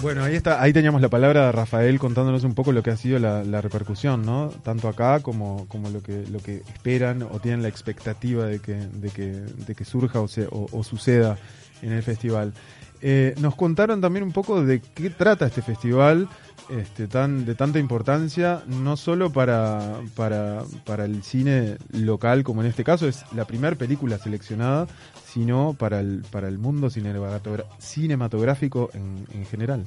Bueno, 0.02 0.24
ahí 0.24 0.34
está, 0.34 0.62
ahí 0.62 0.72
teníamos 0.72 1.02
la 1.02 1.10
palabra 1.10 1.46
de 1.46 1.52
Rafael 1.52 1.98
contándonos 1.98 2.42
un 2.44 2.54
poco 2.54 2.72
lo 2.72 2.82
que 2.82 2.90
ha 2.90 2.96
sido 2.96 3.18
la, 3.18 3.44
la 3.44 3.60
repercusión, 3.60 4.24
¿no? 4.24 4.48
Tanto 4.48 4.88
acá 4.88 5.20
como, 5.20 5.68
como 5.68 5.90
lo 5.90 6.02
que 6.02 6.24
lo 6.26 6.38
que 6.38 6.56
esperan 6.56 7.22
o 7.22 7.38
tienen 7.38 7.60
la 7.60 7.68
expectativa 7.68 8.46
de 8.46 8.60
que, 8.60 8.76
de 8.76 9.10
que, 9.10 9.26
de 9.26 9.74
que 9.74 9.84
surja 9.84 10.20
o, 10.20 10.28
se, 10.28 10.46
o, 10.46 10.68
o 10.72 10.84
suceda 10.84 11.36
en 11.82 11.92
el 11.92 12.02
festival. 12.02 12.54
Eh, 13.02 13.34
nos 13.38 13.54
contaron 13.54 14.00
también 14.00 14.24
un 14.24 14.32
poco 14.32 14.62
de 14.62 14.80
qué 14.80 15.10
trata 15.10 15.46
este 15.46 15.62
festival, 15.62 16.28
este, 16.68 17.08
tan 17.08 17.46
de 17.46 17.54
tanta 17.54 17.78
importancia, 17.78 18.62
no 18.66 18.96
solo 18.96 19.32
para, 19.32 20.00
para, 20.14 20.64
para 20.84 21.06
el 21.06 21.22
cine 21.22 21.78
local, 21.92 22.44
como 22.44 22.60
en 22.60 22.68
este 22.68 22.84
caso, 22.84 23.08
es 23.08 23.24
la 23.32 23.46
primera 23.46 23.74
película 23.76 24.18
seleccionada, 24.18 24.86
sino 25.26 25.74
para 25.78 26.00
el, 26.00 26.22
para 26.30 26.48
el 26.48 26.58
mundo 26.58 26.90
cinematográfico 26.90 28.90
en, 28.92 29.26
en 29.32 29.46
general. 29.46 29.86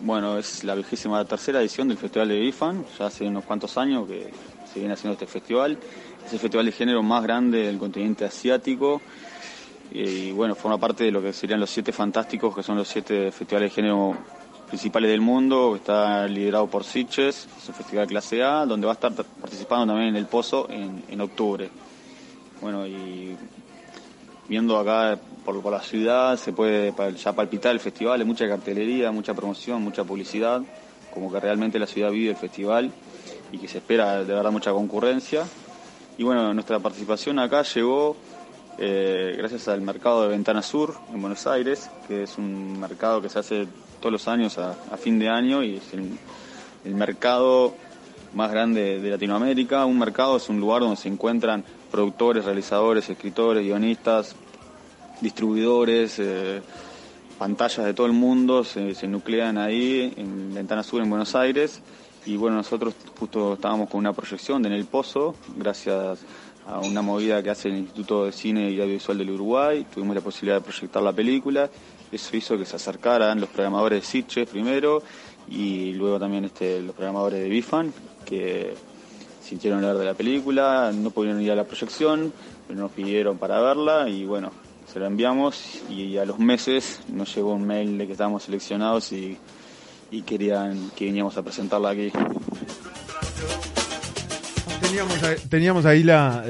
Bueno, 0.00 0.36
es 0.36 0.64
la 0.64 0.74
vigésima 0.74 1.24
tercera 1.24 1.60
edición 1.60 1.88
del 1.88 1.96
Festival 1.96 2.28
de 2.28 2.38
Bifan, 2.38 2.84
ya 2.98 3.06
hace 3.06 3.26
unos 3.26 3.44
cuantos 3.44 3.78
años 3.78 4.06
que 4.06 4.30
se 4.70 4.80
viene 4.80 4.94
haciendo 4.94 5.14
este 5.14 5.26
festival. 5.26 5.78
Es 6.26 6.32
el 6.32 6.38
festival 6.38 6.66
de 6.66 6.72
género 6.72 7.02
más 7.02 7.22
grande 7.22 7.66
del 7.66 7.78
continente 7.78 8.24
asiático 8.24 9.00
y 9.98 10.32
bueno, 10.32 10.54
forma 10.54 10.78
parte 10.78 11.04
de 11.04 11.10
lo 11.10 11.22
que 11.22 11.32
serían 11.32 11.58
los 11.58 11.70
siete 11.70 11.90
fantásticos, 11.90 12.54
que 12.54 12.62
son 12.62 12.76
los 12.76 12.86
siete 12.86 13.32
festivales 13.32 13.70
de 13.70 13.74
género 13.74 14.14
principales 14.66 15.10
del 15.10 15.22
mundo, 15.22 15.70
que 15.72 15.78
está 15.78 16.26
liderado 16.26 16.66
por 16.66 16.84
Sitges, 16.84 17.48
es 17.56 17.68
un 17.68 17.74
festival 17.74 18.06
clase 18.06 18.42
A, 18.42 18.66
donde 18.66 18.86
va 18.86 18.92
a 18.92 18.94
estar 18.94 19.12
participando 19.12 19.86
también 19.86 20.10
en 20.10 20.16
el 20.16 20.26
Pozo 20.26 20.68
en, 20.68 21.02
en 21.08 21.20
octubre. 21.22 21.70
Bueno, 22.60 22.86
y 22.86 23.36
viendo 24.48 24.78
acá 24.78 25.18
por, 25.44 25.62
por 25.62 25.72
la 25.72 25.80
ciudad 25.80 26.36
se 26.36 26.52
puede 26.52 26.92
ya 27.16 27.32
palpitar 27.32 27.72
el 27.72 27.80
festival, 27.80 28.20
hay 28.20 28.26
mucha 28.26 28.46
cartelería, 28.46 29.10
mucha 29.12 29.32
promoción, 29.32 29.82
mucha 29.82 30.04
publicidad, 30.04 30.60
como 31.14 31.32
que 31.32 31.40
realmente 31.40 31.78
la 31.78 31.86
ciudad 31.86 32.10
vive 32.10 32.30
el 32.30 32.36
festival 32.36 32.90
y 33.50 33.56
que 33.56 33.68
se 33.68 33.78
espera 33.78 34.24
de 34.24 34.34
verdad 34.34 34.50
mucha 34.50 34.72
concurrencia. 34.72 35.44
Y 36.18 36.22
bueno, 36.22 36.52
nuestra 36.52 36.80
participación 36.80 37.38
acá 37.38 37.62
llegó 37.62 38.16
eh, 38.78 39.34
gracias 39.38 39.68
al 39.68 39.80
mercado 39.80 40.22
de 40.22 40.28
Ventana 40.28 40.60
Sur 40.60 40.94
en 41.12 41.20
Buenos 41.22 41.46
Aires, 41.46 41.90
que 42.06 42.24
es 42.24 42.36
un 42.36 42.78
mercado 42.78 43.22
que 43.22 43.30
se 43.30 43.38
hace 43.38 43.66
todos 44.00 44.12
los 44.12 44.28
años 44.28 44.58
a, 44.58 44.74
fin 44.98 45.18
de 45.18 45.30
año 45.30 45.62
y 45.62 45.76
es 45.76 45.94
el, 45.94 46.94
mercado 46.94 47.74
más 48.34 48.50
grande 48.50 49.00
de 49.00 49.10
Latinoamérica. 49.10 49.86
Un 49.86 49.98
mercado 49.98 50.36
es 50.36 50.48
un 50.50 50.60
lugar 50.60 50.82
donde 50.82 50.96
se 50.96 51.08
encuentran 51.08 51.64
productores, 51.90 52.44
realizadores, 52.44 53.08
escritores, 53.08 53.64
guionistas, 53.64 54.36
distribuidores, 55.22 56.18
eh, 56.18 56.60
pantallas 57.38 57.86
de 57.86 57.94
todo 57.94 58.06
el 58.06 58.12
mundo, 58.12 58.62
se, 58.62 59.08
nuclean 59.08 59.56
ahí 59.56 60.12
en 60.18 60.54
Ventana 60.54 60.82
Sur 60.82 61.02
en 61.02 61.08
Buenos 61.08 61.34
Aires. 61.34 61.80
Y 62.26 62.36
bueno, 62.36 62.56
nosotros 62.56 62.94
justo 63.18 63.54
estábamos 63.54 63.88
con 63.88 64.00
una 64.00 64.12
proyección 64.12 64.60
de 64.60 64.68
En 64.68 64.74
el 64.74 64.84
Pozo, 64.84 65.34
gracias 65.56 66.18
una 66.82 67.02
movida 67.02 67.42
que 67.42 67.50
hace 67.50 67.68
el 67.68 67.76
Instituto 67.76 68.24
de 68.24 68.32
Cine 68.32 68.70
y 68.70 68.80
Audiovisual 68.80 69.18
del 69.18 69.30
Uruguay. 69.30 69.86
Tuvimos 69.92 70.14
la 70.14 70.22
posibilidad 70.22 70.56
de 70.56 70.62
proyectar 70.62 71.02
la 71.02 71.12
película. 71.12 71.70
Eso 72.10 72.36
hizo 72.36 72.58
que 72.58 72.64
se 72.64 72.76
acercaran 72.76 73.40
los 73.40 73.48
programadores 73.48 74.02
de 74.02 74.06
Sitges 74.06 74.48
primero 74.48 75.02
y 75.48 75.92
luego 75.92 76.18
también 76.18 76.44
este, 76.44 76.80
los 76.82 76.94
programadores 76.94 77.40
de 77.40 77.48
Bifan, 77.48 77.92
que 78.24 78.74
sintieron 79.42 79.78
hablar 79.80 79.98
de 79.98 80.04
la 80.06 80.14
película, 80.14 80.92
no 80.92 81.10
pudieron 81.10 81.40
ir 81.40 81.52
a 81.52 81.54
la 81.54 81.64
proyección, 81.64 82.32
pero 82.66 82.80
nos 82.80 82.90
pidieron 82.90 83.38
para 83.38 83.60
verla 83.60 84.08
y 84.08 84.24
bueno, 84.24 84.50
se 84.92 84.98
la 84.98 85.06
enviamos 85.06 85.82
y 85.88 86.16
a 86.16 86.24
los 86.24 86.38
meses 86.38 87.00
nos 87.08 87.34
llegó 87.34 87.52
un 87.52 87.66
mail 87.66 87.96
de 87.98 88.06
que 88.06 88.12
estábamos 88.12 88.42
seleccionados 88.42 89.12
y, 89.12 89.36
y 90.10 90.22
querían 90.22 90.90
que 90.96 91.04
viniéramos 91.04 91.36
a 91.36 91.42
presentarla 91.42 91.90
aquí. 91.90 92.10
Teníamos 95.48 95.84
ahí, 95.86 96.02
la, 96.02 96.44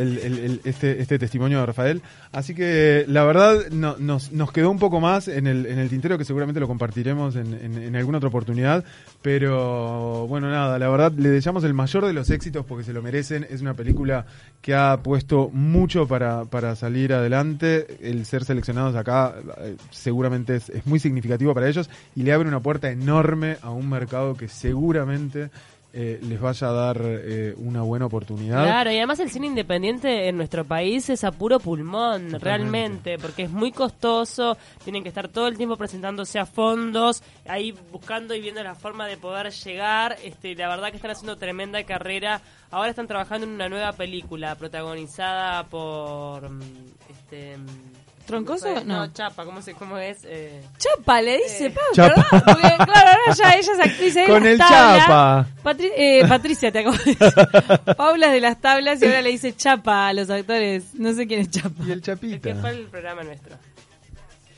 este, 0.64 1.00
este 1.00 1.18
testimonio 1.18 1.60
de 1.60 1.66
Rafael, 1.66 2.02
así 2.32 2.54
que 2.54 3.04
la 3.08 3.24
verdad 3.24 3.70
no- 3.70 3.96
nos, 3.98 4.30
quedó 4.52 4.70
un 4.70 4.78
poco 4.78 5.00
más 5.00 5.28
en 5.28 5.46
el, 5.46 5.66
en 5.66 5.78
tintero 5.88 6.16
que 6.18 6.24
seguramente 6.24 6.60
lo 6.60 6.68
compartiremos 6.68 7.36
en, 7.36 7.54
en- 7.54 7.82
en 7.82 7.96
alguna 7.96 8.18
otra 8.18 8.28
oportunidad, 8.28 8.84
pero 9.22 10.26
bueno, 10.28 10.50
nada, 10.50 10.78
la 10.78 10.88
verdad 10.88 11.12
le 11.12 11.28
deseamos 11.30 11.64
el 11.64 11.74
mayor 11.74 12.06
de 12.06 12.12
los 12.12 12.30
éxitos 12.30 12.64
porque 12.64 12.84
se 12.84 12.92
lo 12.92 13.02
merecen, 13.02 13.46
es 13.50 13.60
una 13.60 13.74
película 13.74 14.26
que 14.60 14.74
ha 14.74 14.98
puesto 15.02 15.50
mucho 15.52 16.06
para, 16.06 16.44
salir 16.76 17.12
adelante, 17.12 17.98
el 18.02 18.24
ser 18.26 18.44
seleccionados 18.44 18.94
acá 18.96 19.34
eh, 19.58 19.76
seguramente 19.90 20.56
es 20.56 20.86
muy 20.86 20.98
significativo 20.98 21.54
para 21.54 21.68
ellos 21.68 21.90
y 22.14 22.22
le 22.22 22.32
abre 22.32 22.48
una 22.48 22.60
puerta 22.60 22.90
enorme 22.90 23.56
a 23.62 23.70
un 23.70 23.88
mercado 23.88 24.34
que 24.36 24.48
seguramente 24.48 25.50
eh, 25.98 26.20
les 26.22 26.38
vaya 26.38 26.68
a 26.68 26.72
dar 26.72 27.00
eh, 27.02 27.54
una 27.56 27.80
buena 27.80 28.04
oportunidad. 28.04 28.62
Claro, 28.64 28.92
y 28.92 28.98
además 28.98 29.18
el 29.20 29.30
cine 29.30 29.46
independiente 29.46 30.28
en 30.28 30.36
nuestro 30.36 30.62
país 30.62 31.08
es 31.08 31.24
a 31.24 31.32
puro 31.32 31.58
pulmón, 31.58 32.38
realmente, 32.38 33.16
porque 33.18 33.44
es 33.44 33.50
muy 33.50 33.72
costoso, 33.72 34.58
tienen 34.84 35.02
que 35.02 35.08
estar 35.08 35.28
todo 35.28 35.48
el 35.48 35.56
tiempo 35.56 35.76
presentándose 35.76 36.38
a 36.38 36.44
fondos, 36.44 37.22
ahí 37.48 37.74
buscando 37.90 38.34
y 38.34 38.42
viendo 38.42 38.62
la 38.62 38.74
forma 38.74 39.06
de 39.06 39.16
poder 39.16 39.50
llegar, 39.50 40.18
este, 40.22 40.54
la 40.54 40.68
verdad 40.68 40.90
que 40.90 40.96
están 40.96 41.12
haciendo 41.12 41.36
tremenda 41.36 41.82
carrera, 41.84 42.42
ahora 42.70 42.90
están 42.90 43.06
trabajando 43.06 43.46
en 43.46 43.54
una 43.54 43.70
nueva 43.70 43.92
película 43.92 44.54
protagonizada 44.56 45.64
por... 45.64 46.50
mm, 46.50 46.60
Este, 47.08 47.56
mm, 47.56 47.66
¿Troncoso? 48.26 48.84
No. 48.84 49.12
Chapa, 49.12 49.44
¿cómo, 49.44 49.62
se, 49.62 49.74
cómo 49.74 49.96
es? 49.98 50.18
Eh, 50.24 50.60
Chapa, 50.78 51.22
le 51.22 51.38
dice, 51.38 51.70
Pau, 51.70 51.84
Chapa. 51.94 52.14
¿verdad? 52.32 52.44
Porque, 52.44 52.84
claro, 52.84 53.08
ahora 53.10 53.34
ya 53.36 53.54
ella 53.56 53.72
es 53.72 53.80
actriz 53.80 54.14
de 54.14 54.26
Con 54.26 54.46
el 54.46 54.58
tablas. 54.58 54.98
Chapa. 55.06 55.46
Patri- 55.62 55.92
eh, 55.96 56.24
Patricia, 56.28 56.72
te 56.72 56.80
acabo 56.80 56.96
de 56.96 57.04
decir. 57.14 57.96
Paula 57.96 58.26
es 58.26 58.32
de 58.32 58.40
las 58.40 58.60
tablas 58.60 59.00
y 59.02 59.06
ahora 59.06 59.22
le 59.22 59.30
dice 59.30 59.54
Chapa 59.54 60.08
a 60.08 60.12
los 60.12 60.28
actores. 60.28 60.94
No 60.94 61.12
sé 61.14 61.26
quién 61.26 61.40
es 61.40 61.50
Chapa. 61.50 61.74
Y 61.80 61.84
el 61.86 61.92
el 61.92 62.00
que 62.02 62.06
Chapita. 62.12 62.54
fue 62.56 62.70
el 62.70 62.86
programa 62.86 63.22
nuestro. 63.22 63.56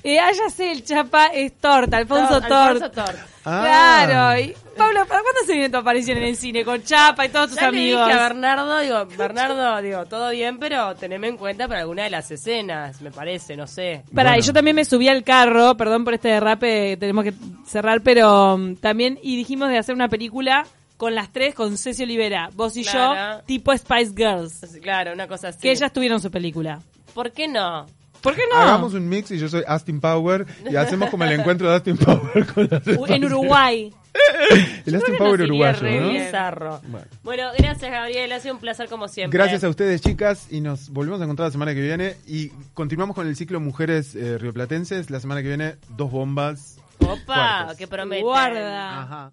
Eh, 0.05 0.19
el 0.59 0.85
Chapa 0.85 1.27
es 1.27 1.59
Torta, 1.59 1.97
Alfonso 1.97 2.41
Tor- 2.41 2.49
Torta. 2.49 2.67
Alfonso 2.69 2.91
Tort. 2.91 3.19
Ah. 3.45 4.05
Claro. 4.07 4.41
Y, 4.41 4.55
Pablo, 4.77 5.01
¿para 5.07 5.23
cuándo 5.23 5.41
se 5.45 5.53
viene 5.55 5.71
tu 5.71 5.77
aparición 5.79 6.19
en 6.19 6.25
el 6.25 6.37
cine? 6.37 6.65
Con 6.65 6.83
Chapa 6.85 7.27
y 7.27 7.31
todos 7.31 7.49
tus 7.51 7.57
Ya 7.57 7.63
le 7.71 7.79
amigos. 7.79 8.07
dije 8.07 8.19
a 8.19 8.23
Bernardo, 8.23 8.79
digo, 8.79 9.07
Bernardo, 9.17 9.83
digo, 9.83 10.07
todo 10.07 10.31
bien, 10.31 10.59
pero 10.59 10.95
teneme 10.95 11.29
en 11.29 11.37
cuenta 11.37 11.67
para 11.67 11.81
alguna 11.81 12.05
de 12.05 12.11
las 12.11 12.31
escenas, 12.31 13.01
me 13.01 13.11
parece, 13.11 13.57
no 13.57 13.67
sé. 13.67 14.03
Pará, 14.15 14.31
Bueno. 14.31 14.39
y 14.43 14.47
yo 14.47 14.53
también 14.53 14.77
me 14.77 14.85
subí 14.85 15.09
al 15.09 15.25
carro, 15.25 15.77
perdón 15.77 16.05
por 16.05 16.15
este 16.15 16.29
derrape, 16.29 16.97
tenemos 16.99 17.25
que 17.25 17.33
cerrar, 17.67 18.01
pero 18.03 18.55
um, 18.55 18.77
también, 18.77 19.19
y 19.23 19.37
dijimos 19.37 19.69
de 19.69 19.79
hacer 19.79 19.95
una 19.95 20.09
película 20.09 20.65
con 20.97 21.15
las 21.15 21.33
tres, 21.33 21.55
con 21.55 21.77
Ceci 21.77 22.03
Olivera, 22.05 22.51
vos 22.55 22.77
y 22.77 22.85
Claro. 22.85 23.39
yo, 23.39 23.45
tipo 23.47 23.77
Spice 23.77 24.13
Girls, 24.17 24.79
Claro, 24.83 25.13
una 25.13 25.27
cosa 25.27 25.49
así. 25.49 25.59
que 25.61 25.71
ellas 25.73 25.93
tuvieron 25.93 26.21
su 26.21 26.31
película. 26.31 26.81
¿Por 27.15 27.33
qué 27.33 27.49
no? 27.49 27.87
¿Por 28.21 28.35
qué 28.35 28.43
no? 28.51 28.59
Hagamos 28.59 28.95
un 28.95 29.09
mix 29.09 29.31
y 29.31 29.39
yo 29.39 29.49
soy 29.49 29.63
Austin 29.67 30.01
Power 30.01 30.47
y 30.71 30.77
hacemos 30.77 31.11
como 31.11 31.25
el 31.25 31.33
encuentro 31.33 31.69
de 31.69 31.75
Austin 31.75 31.97
Power 31.97 32.47
con 32.53 32.69
las 32.71 32.87
en 32.87 33.25
Uruguay. 33.25 33.93
El 34.87 34.95
Austin 34.97 35.17
Power 35.17 35.43
uruguayo, 35.43 36.01
¿no? 36.01 36.09
bizarro. 36.11 36.81
Bueno. 36.89 37.07
Bueno, 37.23 37.51
gracias 37.57 37.91
Gabriel, 37.91 38.33
ha 38.33 38.41
sido 38.41 38.55
un 38.55 38.61
placer 38.61 38.89
como 38.89 39.07
siempre. 39.07 39.39
Gracias 39.39 39.63
a 39.65 39.69
ustedes, 39.69 40.01
chicas, 40.01 40.49
y 40.51 40.61
nos 40.61 40.91
volvemos 40.91 41.21
a 41.21 41.25
encontrar 41.25 41.49
la 41.49 41.53
semana 41.53 41.75
que 41.75 41.81
viene. 41.81 42.17
Y 42.27 42.49
continuamos 42.75 43.15
con 43.15 43.27
el 43.27 43.37
ciclo 43.37 43.61
Mujeres 43.61 44.15
eh, 44.15 44.39
Rioplatenses. 44.39 45.11
La 45.11 45.21
semana 45.21 45.43
que 45.43 45.49
viene, 45.49 45.77
dos 45.97 46.11
bombas. 46.11 46.79
Opa, 47.01 47.57
fuertes. 47.59 47.79
que 47.79 47.87
promete. 47.87 48.23
Guarda. 48.23 49.03
Ajá. 49.03 49.33